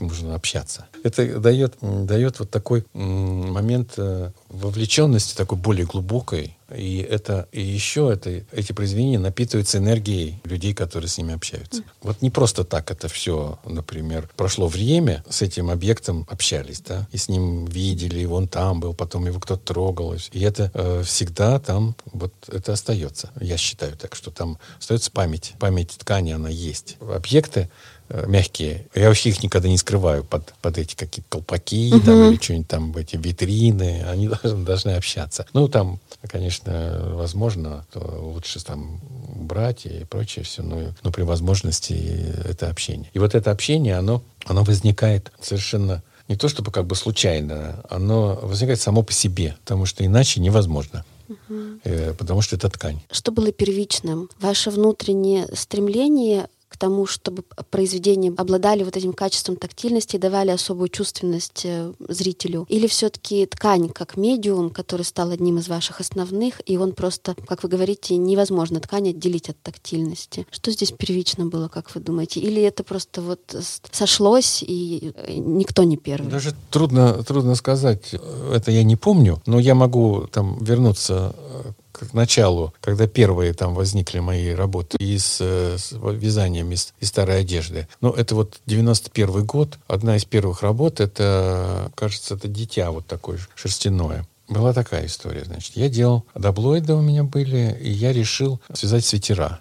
[0.00, 0.86] можно общаться.
[1.02, 6.56] Это дает, дает вот такой момент э, вовлеченности, такой более глубокой.
[6.74, 11.82] И, это, и еще это, эти произведения напитываются энергией людей, которые с ними общаются.
[12.02, 17.18] Вот не просто так это все, например, прошло время, с этим объектом общались, да, и
[17.18, 20.14] с ним видели, и он там был, потом его кто-то трогал.
[20.32, 23.30] И это э, всегда там, вот это остается.
[23.40, 25.54] Я считаю так, что там остается память.
[25.58, 26.96] Память ткани, она есть.
[27.00, 27.68] Объекты
[28.26, 28.86] мягкие.
[28.94, 32.04] Я вообще их никогда не скрываю под, под эти какие-то колпаки uh-huh.
[32.04, 34.04] там, или что-нибудь там, эти витрины.
[34.08, 35.46] Они должны, должны общаться.
[35.52, 39.00] Ну, там, конечно, возможно, то лучше там
[39.34, 41.94] брать и прочее все, но, но при возможности
[42.44, 43.10] это общение.
[43.14, 48.38] И вот это общение, оно, оно возникает совершенно не то чтобы как бы случайно, оно
[48.42, 51.04] возникает само по себе, потому что иначе невозможно.
[51.28, 51.80] Угу.
[51.84, 53.00] Э, потому что это ткань.
[53.10, 54.28] Что было первичным?
[54.40, 60.88] Ваше внутреннее стремление к тому, чтобы произведения обладали вот этим качеством тактильности и давали особую
[60.88, 62.66] чувственность э, зрителю?
[62.70, 67.62] Или все-таки ткань как медиум, который стал одним из ваших основных, и он просто, как
[67.62, 70.46] вы говорите, невозможно ткань отделить от тактильности?
[70.50, 72.40] Что здесь первично было, как вы думаете?
[72.40, 73.40] Или это просто вот
[73.90, 76.30] сошлось, и э, никто не первый?
[76.30, 78.14] Даже трудно, трудно сказать.
[78.52, 83.74] Это я не помню, но я могу там вернуться э, к началу, когда первые там
[83.74, 87.86] возникли мои работы из э, с вязанием из, из старой одежды.
[88.00, 89.78] Ну, это вот 91 год.
[89.86, 94.26] Одна из первых работ, это, кажется, это дитя вот такое шерстяное.
[94.48, 95.76] Была такая история, значит.
[95.76, 99.60] Я делал, даблоиды у меня были, и я решил связать свитера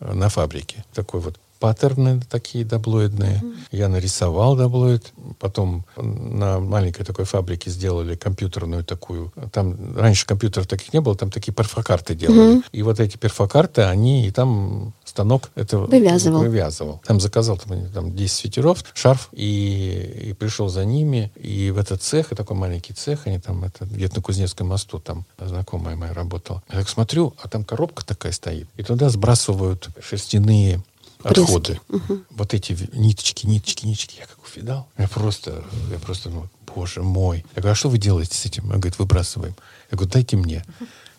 [0.00, 0.84] э, на фабрике.
[0.94, 3.40] Такой вот паттерны такие даблоидные.
[3.40, 3.54] Mm-hmm.
[3.70, 5.12] Я нарисовал даблоид.
[5.38, 9.32] Потом на маленькой такой фабрике сделали компьютерную такую.
[9.52, 12.56] Там раньше компьютеров таких не было, там такие перфокарты делали.
[12.56, 12.64] Mm-hmm.
[12.72, 16.40] И вот эти перфокарты, они и там станок это вывязывал.
[16.40, 17.00] вывязывал.
[17.06, 21.30] Там заказал там, там 10 свитеров, шарф, и, и пришел за ними.
[21.36, 24.98] И в этот цех, и такой маленький цех, они там, это где-то на Кузнецком мосту,
[24.98, 26.60] там знакомая моя работала.
[26.72, 28.66] Я так смотрю, а там коробка такая стоит.
[28.76, 30.82] И туда сбрасывают шерстяные
[31.24, 31.80] отходы.
[31.88, 32.20] Угу.
[32.30, 34.16] Вот эти ниточки, ниточки, ниточки.
[34.18, 34.88] Я как увидал.
[34.98, 37.44] Я просто, я просто, ну, боже мой.
[37.56, 38.64] Я говорю, а что вы делаете с этим?
[38.64, 39.54] Он говорит, выбрасываем.
[39.90, 40.64] Я говорю, дайте мне.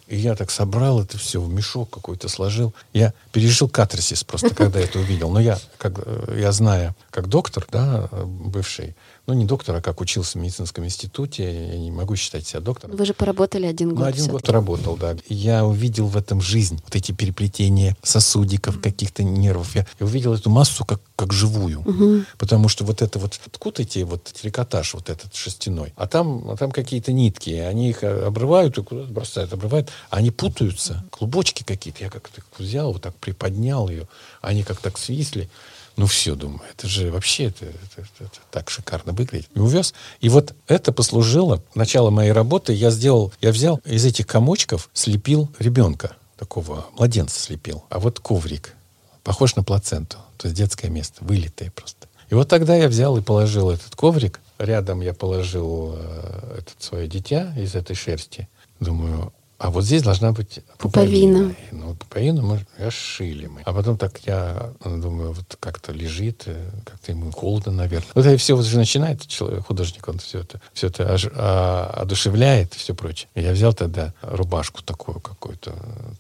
[0.08, 2.74] И я так собрал это все в мешок какой-то сложил.
[2.94, 5.32] Я пережил катарсис просто, когда это увидел.
[5.32, 10.01] Но я, как, э, я знаю, как доктор, да, бывший, ну, не доктор, а как
[10.01, 12.97] учился в медицинском институте, я не могу считать себя доктором.
[12.97, 13.99] Вы же поработали один год.
[13.99, 15.15] Ну, один год работал, да.
[15.29, 19.75] Я увидел в этом жизнь, вот эти переплетения сосудиков, каких-то нервов.
[19.75, 21.79] Я, я увидел эту массу как, как живую.
[21.81, 22.25] Угу.
[22.38, 26.57] Потому что вот это вот, откуда эти вот трикотаж вот этот шерстяной, а там, а
[26.57, 32.03] там какие-то нитки, они их обрывают и куда-то бросают, обрывают, а они путаются, клубочки какие-то.
[32.03, 34.09] Я как-то взял, вот так приподнял ее,
[34.41, 35.49] они как так свисли.
[35.95, 39.49] Ну все, думаю, это же вообще это, это, это, это так шикарно выглядит.
[39.53, 39.93] И увез.
[40.21, 42.73] И вот это послужило начало моей работы.
[42.73, 47.84] Я сделал, я взял из этих комочков, слепил ребенка, такого младенца слепил.
[47.89, 48.75] А вот коврик,
[49.23, 52.08] похож на плаценту, то есть детское место, вылитое просто.
[52.29, 54.39] И вот тогда я взял и положил этот коврик.
[54.58, 58.47] Рядом я положил э, это свое дитя из этой шерсти.
[58.79, 61.50] Думаю, а вот здесь должна быть пуповина.
[61.50, 61.56] пуповина.
[61.72, 63.62] Ну, пуповину мы шили мы.
[63.62, 68.10] А потом так я думаю, вот как-то лежит, э, как-то ему холодно, наверное.
[68.13, 71.94] Вот это все вот же начинает человек, художник, он все это, все это ож, а,
[72.02, 73.30] одушевляет и все прочее.
[73.36, 75.72] И я взял тогда рубашку такую какую-то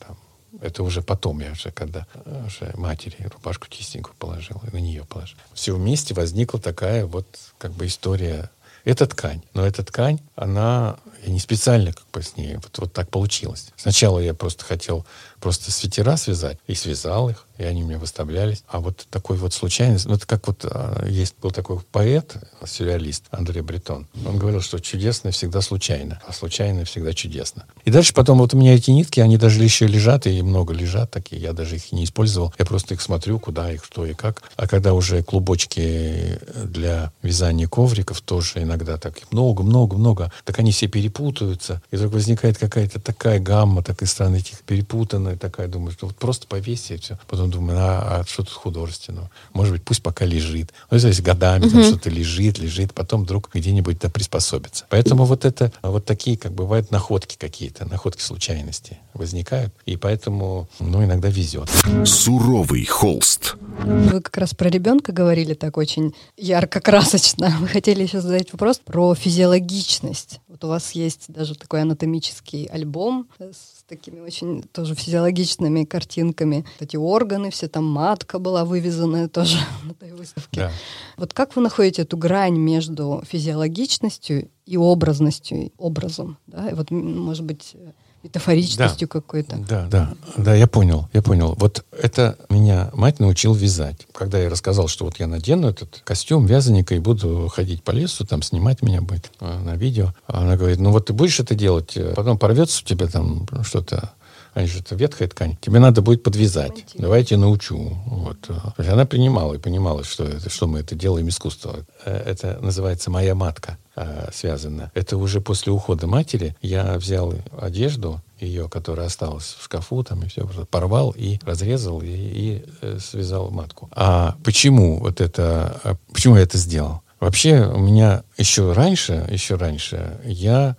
[0.05, 0.17] там,
[0.61, 2.07] это уже потом, я уже когда
[2.47, 5.37] уже матери рубашку чистенькую положил, и на нее положил.
[5.53, 8.49] Все вместе возникла такая вот как бы история.
[8.85, 9.41] Это ткань.
[9.53, 13.67] Но эта ткань, она я не специально как бы с ней, вот, вот так получилось.
[13.75, 15.05] Сначала я просто хотел
[15.43, 18.63] просто свитера связать, и связал их, и они мне выставлялись.
[18.69, 23.25] А вот такой вот случайность, ну это как вот а, есть был такой поэт, сюрреалист
[23.29, 24.07] Андрей Бретон.
[24.25, 27.65] Он говорил, что чудесное всегда случайно, а случайное всегда чудесно.
[27.83, 31.11] И дальше потом вот у меня эти нитки, они даже еще лежат, и много лежат
[31.11, 32.53] такие, я даже их не использовал.
[32.57, 34.43] Я просто их смотрю, куда их, что и как.
[34.55, 41.81] А когда уже клубочки для вязания ковриков тоже иногда так много-много-много, так они все перепутаются,
[41.91, 46.47] и вдруг возникает какая-то такая гамма, такая странная, этих перепутанная такая, думаю, что вот просто
[46.47, 47.19] повесить и все.
[47.27, 49.29] Потом думаю, а, а что тут художественного?
[49.53, 50.73] Может быть, пусть пока лежит.
[50.89, 54.85] Ну, то есть годами там что-то лежит, лежит, потом вдруг где-нибудь да приспособится.
[54.89, 61.03] Поэтому вот это, вот такие, как бывают находки какие-то, находки случайности возникают, и поэтому, ну,
[61.03, 61.69] иногда везет.
[62.05, 63.55] Суровый холст.
[63.83, 67.55] Вы как раз про ребенка говорили так очень ярко-красочно.
[67.59, 70.39] Мы хотели еще задать вопрос про физиологичность.
[70.47, 76.65] Вот у вас есть даже такой анатомический альбом с такими очень тоже физиологичными картинками.
[76.79, 80.61] Эти органы, все там матка была вывезенная тоже на этой выставке.
[80.61, 80.71] Да.
[81.17, 86.37] Вот как вы находите эту грань между физиологичностью и образностью, образом?
[86.47, 86.69] Да?
[86.69, 87.75] И вот, может быть,
[88.23, 89.11] метафоричностью да.
[89.11, 89.57] какой-то.
[89.57, 91.55] Да, да, да, я понял, я понял.
[91.59, 94.07] Вот это меня мать научил вязать.
[94.13, 98.25] Когда я рассказал, что вот я надену этот костюм вязаника и буду ходить по лесу,
[98.25, 101.97] там снимать меня будет а, на видео, она говорит, ну вот ты будешь это делать,
[101.97, 104.13] э, потом порвется у тебя там что-то
[104.53, 106.85] они же это ветхая ткань, тебе надо будет подвязать.
[106.95, 107.97] Давайте, Давайте научу.
[108.05, 108.41] Вот.
[108.41, 111.85] То есть она принимала и понимала, что, это, что мы это делаем искусство.
[112.05, 114.91] Э, это называется «моя матка» э, связана.
[114.93, 120.27] Это уже после ухода матери я взял одежду, ее, которая осталась в шкафу, там и
[120.27, 123.89] все, порвал и разрезал и, и э, связал матку.
[123.91, 127.01] А почему вот это, почему я это сделал?
[127.23, 130.75] Вообще у меня еще раньше, еще раньше я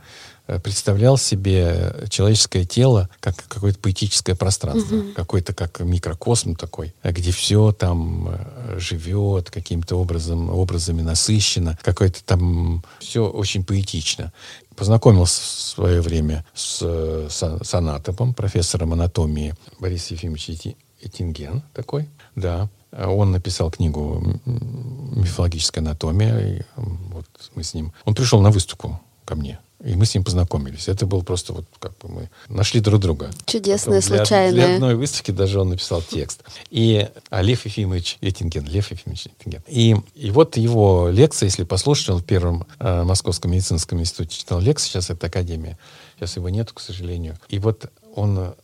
[0.63, 5.15] представлял себе человеческое тело как какое-то поэтическое пространство, Мгм.
[5.15, 12.23] какой-то как микрокосм такой, э, где все там э, живет каким-то образом, образами насыщено, какое-то
[12.25, 14.33] там все очень поэтично.
[14.77, 21.63] Познакомился в свое время с, э, с, с анатомом, профессором анатомии Борис Ефимович Эти- Этинген
[21.75, 22.69] такой, да.
[22.93, 26.39] Он написал книгу «Мифологическая анатомия».
[26.39, 27.93] И, вот мы с ним...
[28.05, 30.89] Он пришел на выставку ко мне, и мы с ним познакомились.
[30.89, 33.31] Это был просто вот как бы мы нашли друг друга.
[33.45, 34.53] Чудесное, Потом для- случайное.
[34.53, 36.43] Для одной выставки даже он написал текст.
[36.71, 39.63] И а Лев Ефимович Этинген, Лев Ефимович Этинген.
[39.69, 44.61] И, и вот его лекция, если послушать, он в первом э, Московском медицинском институте читал
[44.61, 45.79] лекции, сейчас это академия,
[46.17, 47.39] сейчас его нету, к сожалению.
[47.49, 48.55] И вот он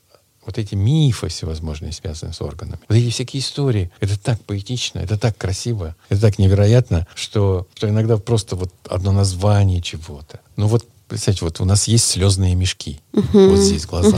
[0.46, 5.18] вот эти мифы всевозможные, связанные с органами, вот эти всякие истории, это так поэтично, это
[5.18, 10.40] так красиво, это так невероятно, что, что иногда просто вот одно название чего-то.
[10.56, 14.16] Ну вот, представьте, вот у нас есть слезные мешки, вот здесь глаза.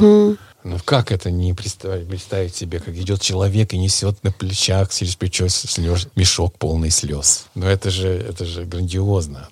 [0.64, 5.16] Ну как это не представить, представить себе, как идет человек и несет на плечах через
[5.16, 7.46] плечо слез, мешок полный слез.
[7.56, 9.48] Но это же, это же грандиозно.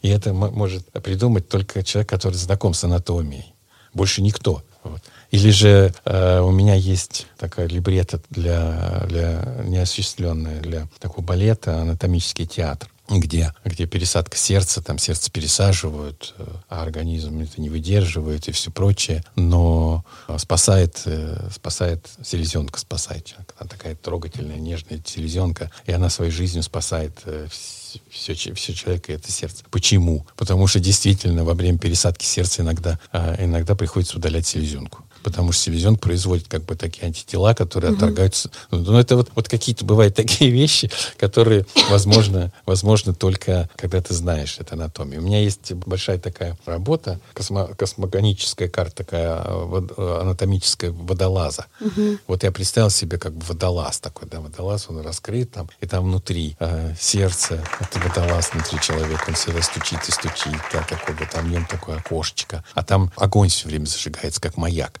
[0.00, 3.52] И это может придумать только человек, который знаком с анатомией.
[3.92, 4.62] Больше никто.
[4.84, 5.02] Вот.
[5.32, 12.46] Или же э, у меня есть такая либрета для, для неосуществленная, для такого балета, анатомический
[12.46, 18.52] театр где, где пересадка сердца, там сердце пересаживают, э, а организм это не выдерживает и
[18.52, 23.54] все прочее, но э, спасает, э, спасает селезенка, спасает человека.
[23.58, 27.22] Она такая трогательная, нежная селезенка, и она своей жизнью спасает
[28.10, 29.64] все, все человека и это сердце.
[29.70, 30.26] Почему?
[30.36, 32.98] Потому что действительно во время пересадки сердца иногда,
[33.38, 38.50] иногда приходится удалять селезенку потому что селезенка производит как бы такие антитела, которые отторгаются.
[38.70, 44.14] Ну, ну, это вот, вот какие-то бывают такие вещи, которые возможно, возможно только когда ты
[44.14, 45.20] знаешь эту анатомию.
[45.20, 51.66] У меня есть большая такая работа, космо, космогоническая карта, такая а, вод- а, анатомическая водолаза.
[52.26, 56.04] Вот я представил себе как бы водолаз такой, да, водолаз, он раскрыт там, и там
[56.04, 61.30] внутри э, сердце, это водолаз внутри человека, он всегда стучит и стучит, да, такой вот,
[61.30, 65.00] там в нем такое окошечко, а там огонь все время зажигается, как маяк.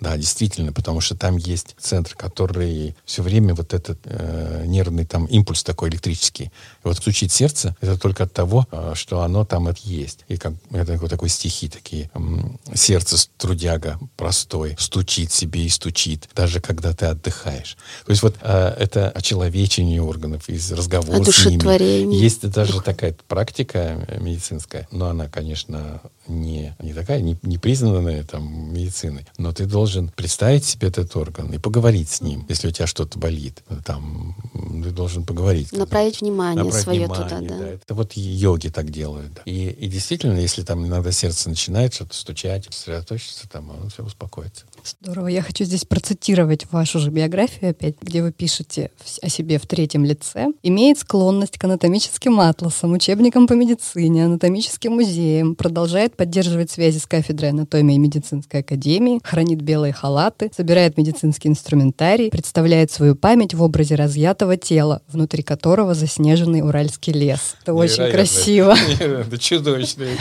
[0.00, 5.26] Да, действительно, потому что там есть центр, который все время вот этот э, нервный там
[5.26, 6.44] импульс такой электрический.
[6.44, 6.50] И
[6.84, 10.24] вот стучит сердце, это только от того, э, что оно там это есть.
[10.28, 12.10] И как это вот такой стихи такие.
[12.14, 17.76] м, сердце трудяга простой стучит себе и стучит, даже когда ты отдыхаешь.
[18.06, 22.14] То есть вот э, это очеловечение органов из разговора с ними.
[22.14, 28.22] Есть даже такая практика э, медицинская, но она, конечно, не, не такая, не, не признанная
[28.22, 32.70] там медициной, но ты должен представить себе этот орган и поговорить с ним, если у
[32.70, 33.62] тебя что-то болит.
[33.84, 34.36] Там
[34.82, 35.72] ты должен поговорить.
[35.72, 37.68] Направить внимание Набрать свое внимание, туда, да.
[37.68, 39.34] Это вот йоги так делают.
[39.34, 39.42] да.
[39.44, 44.64] И, и действительно, если там иногда сердце начинает что-то стучать, сосредоточиться, там оно все успокоится.
[45.00, 45.28] Здорово.
[45.28, 48.90] Я хочу здесь процитировать вашу же биографию опять, где вы пишете
[49.22, 50.48] о себе в третьем лице.
[50.62, 57.50] Имеет склонность к анатомическим атласам, учебникам по медицине, анатомическим музеям, продолжает поддерживать связи с кафедрой
[57.50, 63.94] анатомии и медицинской академии, хранит белые халаты, собирает медицинский инструментарий, представляет свою память в образе
[63.94, 67.54] разъятого тела, внутри которого заснеженный уральский лес.
[67.62, 68.18] Это очень Невероятно.
[68.18, 68.76] красиво.
[68.98, 70.16] Это чудовищная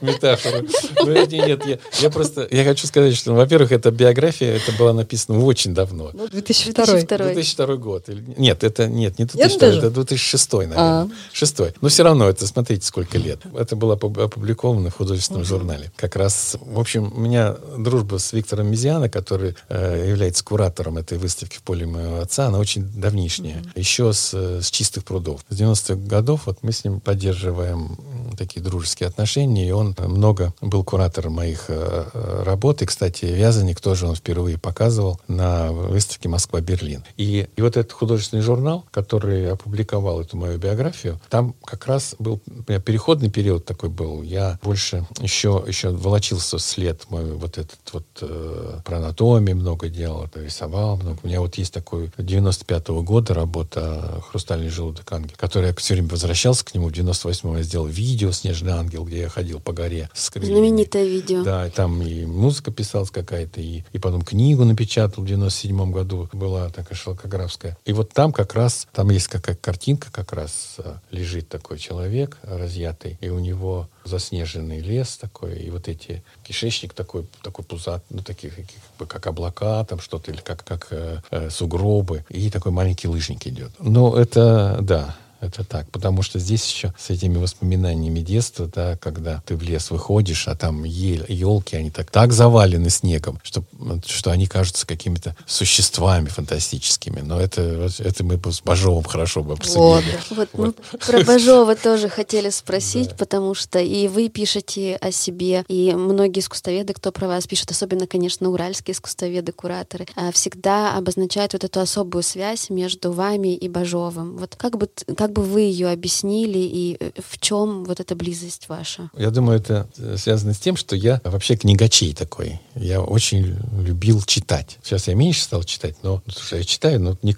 [0.00, 0.62] метафора.
[1.04, 1.62] Ну, это нет,
[2.00, 6.10] я, просто, я хочу сказать, что, ну, во-первых, эта биография, это была написана очень давно.
[6.12, 6.84] Ну, 2002.
[6.84, 7.16] 2002.
[7.32, 8.08] 2002 год.
[8.36, 9.78] Нет, это нет, не Нет 2002, даже?
[9.78, 10.76] это 2006, наверное.
[10.78, 11.08] А.
[11.32, 11.72] Шестой.
[11.80, 13.40] Но все равно, это смотрите, сколько лет.
[13.58, 15.90] Это было опу- опубликовано в художественном журнале.
[15.96, 21.16] Как раз, в общем, у меня дружба с Виктором Мизиано, который э, является куратором этой
[21.16, 23.62] выставки в поле моего отца, она очень давнишняя.
[23.74, 25.40] Еще с, э, с чистых прудов.
[25.48, 27.98] С 90-х годов вот мы с ним поддерживаем
[28.36, 32.82] такие дружеские отношения, и он много был куратором моих э, работ.
[32.82, 37.04] И, кстати, вязаник тоже он впервые показывал на выставке Москва-Берлин.
[37.16, 42.40] И, и вот этот художественный журнал, который опубликовал эту мою биографию, там как раз был
[42.66, 44.22] переходный период такой был.
[44.22, 50.28] Я больше еще, еще волочился след мой вот этот вот э, про анатомию много делал,
[50.34, 51.18] рисовал много.
[51.22, 56.08] У меня вот есть такой 95-го года работа «Хрустальный желудок ангел», который я все время
[56.08, 56.88] возвращался к нему.
[56.88, 60.54] В 98-м я сделал видео «Снежный ангел», где я ходил по горе с крыльями.
[60.54, 61.42] Знаменитое видео.
[61.42, 66.28] Да, и там и музыка писалась какая-то, и, и потом книгу напечатал в 97 году,
[66.32, 67.76] была такая шелкографская.
[67.84, 72.38] И вот там как раз, там есть какая картинка, как раз а, лежит такой человек
[72.42, 78.22] разъятый, и у него заснеженный лес такой, и вот эти кишечник такой, такой пузат, ну,
[78.22, 78.64] такие, как,
[78.98, 83.46] бы как облака, там что-то, или как, как э, э, сугробы, и такой маленький лыжник
[83.46, 83.72] идет.
[83.78, 85.16] Ну, это, да,
[85.46, 85.90] это так.
[85.90, 90.56] Потому что здесь еще с этими воспоминаниями детства, да, когда ты в лес выходишь, а
[90.56, 93.64] там ель, елки, они так, так завалены снегом, что,
[94.06, 97.20] что они кажутся какими-то существами фантастическими.
[97.20, 100.18] Но это, это мы бы с Бажовым хорошо бы обсудили.
[100.30, 100.76] Вот, вот, вот.
[100.92, 103.16] Мы про Бажова тоже хотели спросить, да.
[103.16, 108.06] потому что и вы пишете о себе, и многие искусствоведы, кто про вас пишет, особенно,
[108.06, 114.36] конечно, уральские искусствоведы, кураторы, а, всегда обозначают вот эту особую связь между вами и Бажовым.
[114.36, 118.68] Вот как бы, как бы вы ее объяснили и э, в чем вот эта близость
[118.68, 119.10] ваша?
[119.16, 122.60] Я думаю, это э, связано с тем, что я вообще книгачей такой.
[122.74, 124.78] Я очень любил читать.
[124.82, 127.34] Сейчас я меньше стал читать, но я читаю, но не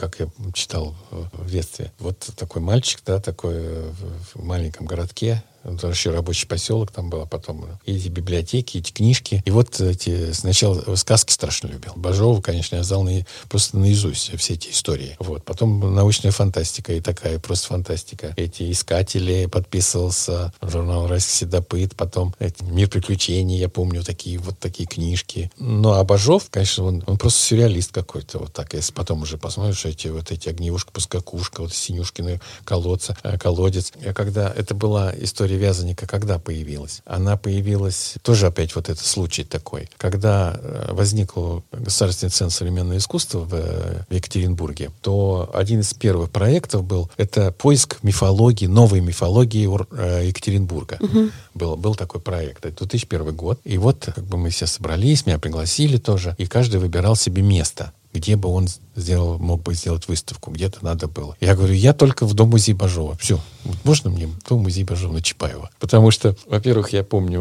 [0.00, 1.92] как, я читал в детстве.
[1.98, 3.92] Вот такой мальчик, да, такой э,
[4.34, 9.42] в маленьком городке, еще рабочий поселок там был, а потом и эти библиотеки, эти книжки.
[9.44, 11.92] И вот эти сначала сказки страшно любил.
[11.96, 15.16] Бажова, конечно, я знал на, просто наизусть все эти истории.
[15.18, 15.44] Вот.
[15.44, 18.32] Потом научная фантастика и такая просто фантастика.
[18.36, 24.86] Эти искатели подписывался, журнал «Российский седопыт», потом эти, «Мир приключений», я помню, такие вот такие
[24.86, 25.50] книжки.
[25.58, 28.38] Ну, а Бажов, конечно, он, он просто сюрреалист какой-то.
[28.38, 33.38] Вот так, если потом уже посмотришь эти вот эти огневушка, пускакушка, вот синюшкины колодца, э,
[33.38, 33.92] колодец.
[34.14, 37.02] Когда это была история вязаника когда появилась?
[37.04, 43.40] Она появилась, тоже опять вот этот случай такой, когда э, возникл Государственный центр современного искусства
[43.40, 49.68] в, э, в Екатеринбурге, то один из первых проектов был, это поиск мифологии, новой мифологии
[49.92, 50.98] э, Екатеринбурга.
[51.00, 51.30] Угу.
[51.54, 53.60] Был, был такой проект, это 2001 год.
[53.64, 57.92] И вот как бы мы все собрались, меня пригласили тоже, и каждый выбирал себе место
[58.12, 58.66] где бы он
[59.00, 61.36] сделал, мог бы сделать выставку, где-то надо было.
[61.40, 63.16] Я говорю, я только в Дом-музей Бажова.
[63.18, 63.40] Все,
[63.84, 65.70] можно мне в Дом-музей Бажова на Чапаева?
[65.78, 67.40] Потому что, во-первых, я помню,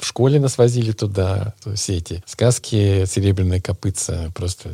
[0.00, 4.70] в школе нас возили туда, все эти сказки, серебряная копытца, просто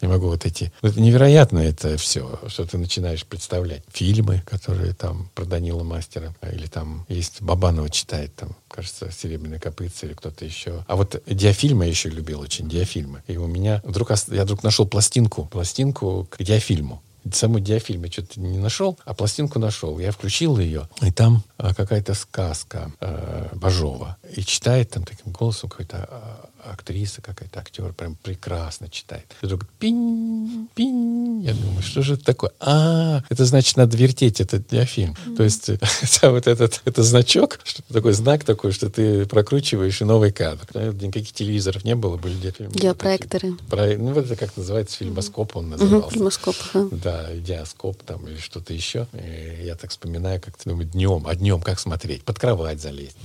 [0.00, 0.72] не могу вот эти...
[0.82, 3.82] Это невероятно это все, что ты начинаешь представлять.
[3.92, 10.06] Фильмы, которые там про Данила Мастера, или там есть Бабанова читает там кажется, «Серебряная копытца»
[10.06, 10.84] или кто-то еще.
[10.88, 13.22] А вот диафильмы я еще любил очень, диафильмы.
[13.28, 18.40] И у меня вдруг, я вдруг нашел пластинку, пластинку к диафильму саму диафильм я что-то
[18.40, 19.98] не нашел, а пластинку нашел.
[19.98, 24.16] Я включил ее, и там а, какая-то сказка э, Бажова.
[24.34, 29.24] И читает там таким голосом какой-то а, актриса какая-то, актер, прям прекрасно читает.
[29.42, 31.42] И вдруг пинь, пинь.
[31.42, 32.52] Я думаю, что же это такое?
[32.60, 35.12] А, это значит, надо вертеть этот диафильм.
[35.12, 35.36] Mm-hmm.
[35.36, 35.70] То есть
[36.22, 40.66] вот этот, это значок, что такой знак такой, что ты прокручиваешь и новый кадр.
[40.74, 42.72] Никаких телевизоров не было, были диафильмы.
[42.72, 43.52] Диапроекторы.
[43.68, 46.08] Про, ну, вот это как называется, фильмоскоп он назывался.
[46.08, 46.88] Mm-hmm, фильмоскоп, ага.
[46.92, 49.06] Да, диаскоп там или что-то еще.
[49.12, 52.24] И я так вспоминаю, как думаю, днем, а днем как смотреть?
[52.24, 53.16] Под кровать залезть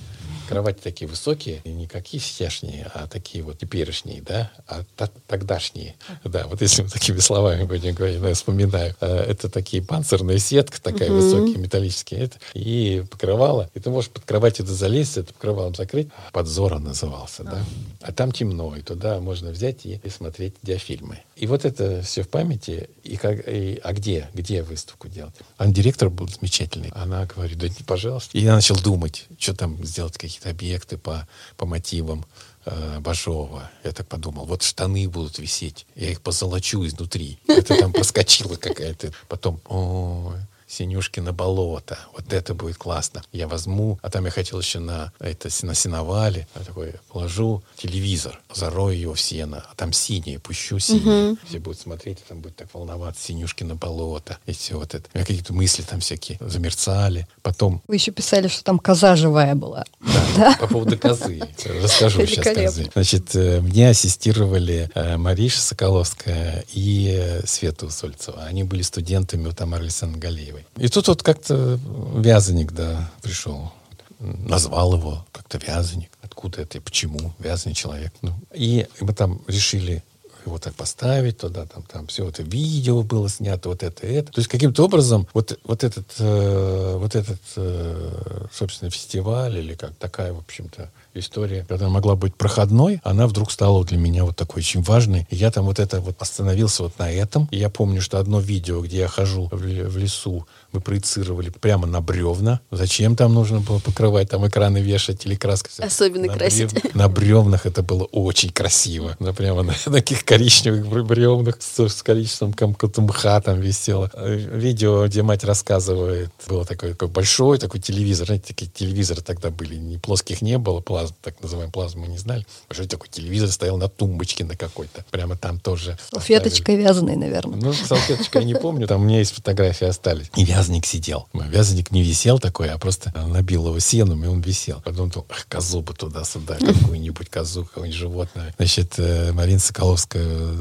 [0.50, 4.84] кровати такие высокие, и не какие сетяшние, а такие вот теперешние, да, а
[5.28, 5.96] тогдашние.
[6.24, 10.82] Да, вот если мы такими словами будем говорить, я вспоминаю, э, это такие панцирная сетка
[10.82, 11.22] такая, угу.
[11.22, 16.08] высокие металлические, это, и покрывало, и ты можешь под кроватью это залезть, это покрывалом закрыть.
[16.34, 17.64] Подзора назывался, да.
[18.02, 21.20] А там темно, и туда можно взять и, и смотреть диафильмы.
[21.36, 22.90] И вот это все в памяти.
[23.04, 24.30] И как, и, а где?
[24.34, 25.34] Где выставку делать?
[25.58, 26.90] А директор был замечательный.
[26.94, 28.38] Она говорит, да не, пожалуйста.
[28.38, 31.28] И я начал думать, что там сделать, какие какие-то объекты по,
[31.58, 32.26] по мотивам
[32.66, 33.70] э, Бажова.
[33.84, 37.40] Я так подумал, вот штаны будут висеть, я их позолочу изнутри.
[37.48, 39.12] Это там проскочила какая-то.
[39.28, 40.40] Потом, ой,
[40.70, 41.98] Синюшкино болото.
[42.14, 43.24] Вот это будет классно.
[43.32, 48.40] Я возьму, а там я хотел еще на, это, на сеновале, я такой положу телевизор,
[48.54, 51.32] зарою его в сено, а там синее, пущу синее.
[51.32, 51.38] Угу.
[51.48, 54.38] Все будут смотреть, там будет так волноваться, Синюшкино болото.
[54.46, 55.10] И все вот это.
[55.14, 57.28] У меня какие-то мысли там всякие замерцали.
[57.42, 57.82] Потом...
[57.88, 59.86] Вы еще писали, что там коза живая была.
[60.00, 60.58] Да, да?
[60.60, 61.40] по поводу козы.
[61.82, 62.90] Расскажу сейчас козы.
[62.94, 68.44] Значит, э, мне ассистировали э, Мариша Соколовская и э, Света Усольцева.
[68.44, 70.59] Они были студентами у Тамары Александровны Галеевой.
[70.78, 71.80] И тут вот как-то
[72.16, 73.72] вязаник, да, пришел.
[74.20, 76.12] Назвал его как-то вязаник.
[76.22, 78.14] Откуда это и почему вязаный человек.
[78.22, 80.04] Ну, и мы там решили
[80.46, 84.32] его так поставить туда, там, там все это видео было снято, вот это, это.
[84.32, 89.96] То есть каким-то образом вот, вот этот, э, вот этот, э, собственно, фестиваль или как
[89.96, 94.60] такая, в общем-то, история, когда могла быть проходной, она вдруг стала для меня вот такой
[94.60, 95.28] очень важной.
[95.30, 97.48] И я там вот это вот остановился вот на этом.
[97.52, 101.88] И я помню, что одно видео, где я хожу в, в лесу, мы проецировали прямо
[101.88, 102.62] на бревна.
[102.72, 105.86] Зачем там нужно было покрывать, там экраны вешать или краской?
[105.86, 106.72] Особенно на красить.
[106.74, 106.96] Брев...
[106.96, 109.16] На бревнах это было очень красиво.
[109.20, 114.12] Ну, прямо на, таких коричневых бревнах с, с коричневым каким-то мха там висело.
[114.14, 118.28] Э, видео, где мать рассказывает, было такой, такой большой такой телевизор.
[118.28, 122.18] Знаете, такие телевизоры тогда были, не плоских не было, плазм, так называемый плазму мы не
[122.18, 122.46] знали.
[122.68, 125.06] Большой такой телевизор стоял на тумбочке на какой-то.
[125.12, 125.98] Прямо там тоже.
[126.12, 127.60] Салфеточкой вязаной, наверное.
[127.60, 130.30] Ну, салфеточкой не помню, там у меня есть фотографии остались.
[130.36, 131.28] И вязаник сидел.
[131.34, 134.82] Вязаник не висел такой, а просто набил его сеном, и он висел.
[134.84, 138.54] Потом думал, ах, козу бы туда-сюда, какую-нибудь козу, какое-нибудь животное.
[138.58, 140.58] Значит, э, Марина Соколовская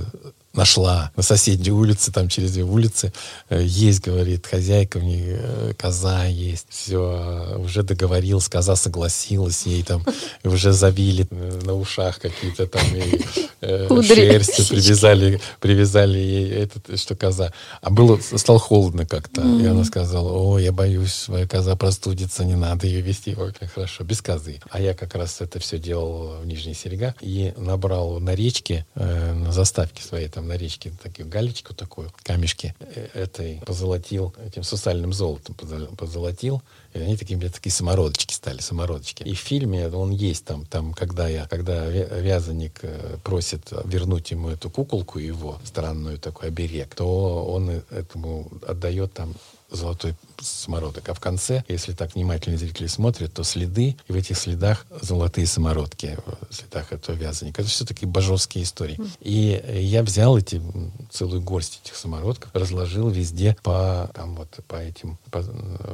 [0.58, 3.12] нашла на соседней улице, там через две улицы.
[3.48, 6.66] Э, есть, говорит, хозяйка, у нее э, коза есть.
[6.68, 10.04] Все, уже договорилась, коза согласилась, ей там
[10.44, 13.20] уже завили э, на ушах какие-то там и,
[13.60, 17.52] э, шерсти, привязали, привязали ей этот, что коза.
[17.80, 19.42] А было, стало холодно как-то.
[19.42, 19.62] Mm-hmm.
[19.62, 23.36] И она сказала, о, я боюсь, своя коза простудится, не надо ее вести.
[23.74, 24.60] Хорошо, без козы.
[24.70, 29.32] А я как раз это все делал в Нижней Серега и набрал на речке, э,
[29.32, 35.12] на заставке своей там на речке такую галечку такую, камешки э, этой позолотил, этим сусальным
[35.12, 35.54] золотом
[35.96, 36.62] позолотил,
[36.94, 39.22] и они такие, мне такие самородочки стали, самородочки.
[39.22, 44.48] И в фильме он есть там, там, когда я, когда вязаник э, просит вернуть ему
[44.48, 49.34] эту куколку его, странную такой оберег, то он этому отдает там
[49.70, 51.08] золотой самородок.
[51.08, 55.46] А в конце, если так внимательно зрители смотрят, то следы, и в этих следах золотые
[55.46, 56.18] самородки,
[56.50, 57.62] в следах этого вязаника.
[57.62, 58.98] Это все-таки божовские истории.
[59.20, 60.62] И я взял эти,
[61.10, 65.38] целую горсть этих самородков, разложил везде по, там вот, по этим, по,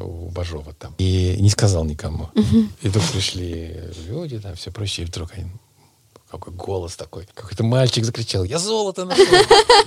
[0.02, 0.94] у Бажова там.
[0.98, 2.30] И не сказал никому.
[2.82, 5.46] И тут пришли люди, там все проще, и вдруг они
[6.38, 7.26] какой голос такой.
[7.34, 9.24] Какой-то мальчик закричал, я золото нашел,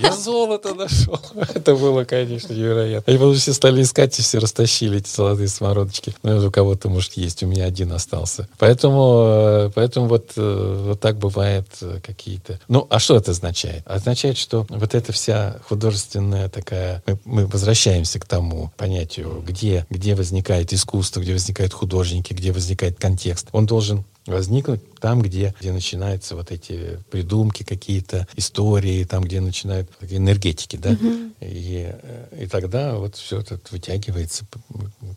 [0.00, 1.20] я золото нашел.
[1.54, 3.10] Это было, конечно, невероятно.
[3.10, 6.14] Они потом все стали искать и все растащили эти золотые смородочки.
[6.22, 8.48] Ну, у кого-то, может, есть, у меня один остался.
[8.58, 12.60] Поэтому, э, поэтому вот, э, вот так бывает э, какие-то...
[12.68, 13.82] Ну, а что это означает?
[13.86, 17.02] Означает, что вот эта вся художественная такая...
[17.06, 22.98] Мы, мы возвращаемся к тому понятию, где, где возникает искусство, где возникают художники, где возникает
[22.98, 23.48] контекст.
[23.52, 29.90] Он должен возникнуть там, где, где начинаются вот эти придумки какие-то, истории, там, где начинают
[29.98, 31.32] такие энергетики, да, uh-huh.
[31.40, 31.94] и,
[32.42, 34.44] и тогда вот все это вытягивается,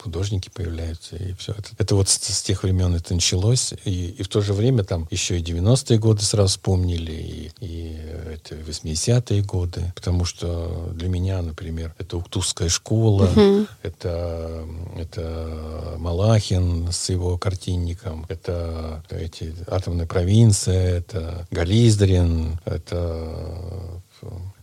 [0.01, 1.70] художники появляются, и все это.
[1.78, 5.07] Это вот с, с тех времен это началось, и, и в то же время там
[5.12, 7.97] еще и 90-е годы сразу вспомнили, и, и
[8.34, 13.68] это 80-е годы, потому что для меня, например, это Уктусская школа, uh-huh.
[13.84, 14.66] это,
[14.97, 24.02] это Малахин с его картинником, это эти атомная провинция, это Гализдрин, это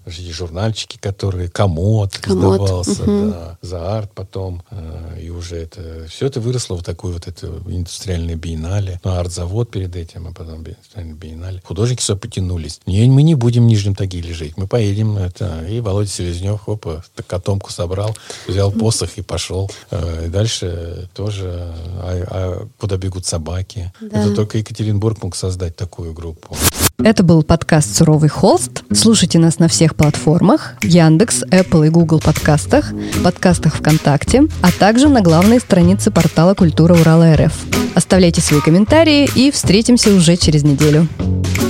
[0.09, 2.55] эти журнальчики, которые комод, комод.
[2.55, 3.31] издавался, угу.
[3.31, 7.59] да, за арт потом, э, и уже это, все это выросло в такую вот эту
[7.67, 11.63] индустриальную биеннале, ну, арт-завод перед этим, а потом индустриальная биеннале.
[11.65, 12.81] Художники все потянулись.
[12.87, 17.03] Не, мы не будем в Нижнем Тагиле жить, мы поедем, это, и Володя Селезнев, опа,
[17.27, 19.71] котомку собрал, взял посох и пошел.
[19.91, 23.93] Э, и дальше тоже, а, а куда бегут собаки?
[24.01, 24.23] Да.
[24.23, 26.57] Это только Екатеринбург мог создать такую группу.
[27.05, 28.83] Это был подкаст «Суровый холст».
[28.93, 32.93] Слушайте нас на всех платформах– Яндекс, Apple и Google подкастах,
[33.23, 37.55] подкастах ВКонтакте, а также на главной странице портала «Культура Урала РФ».
[37.95, 41.07] Оставляйте свои комментарии и встретимся уже через неделю.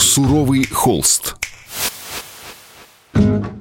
[0.00, 1.34] «Суровый холст».
[3.14, 3.57] thank you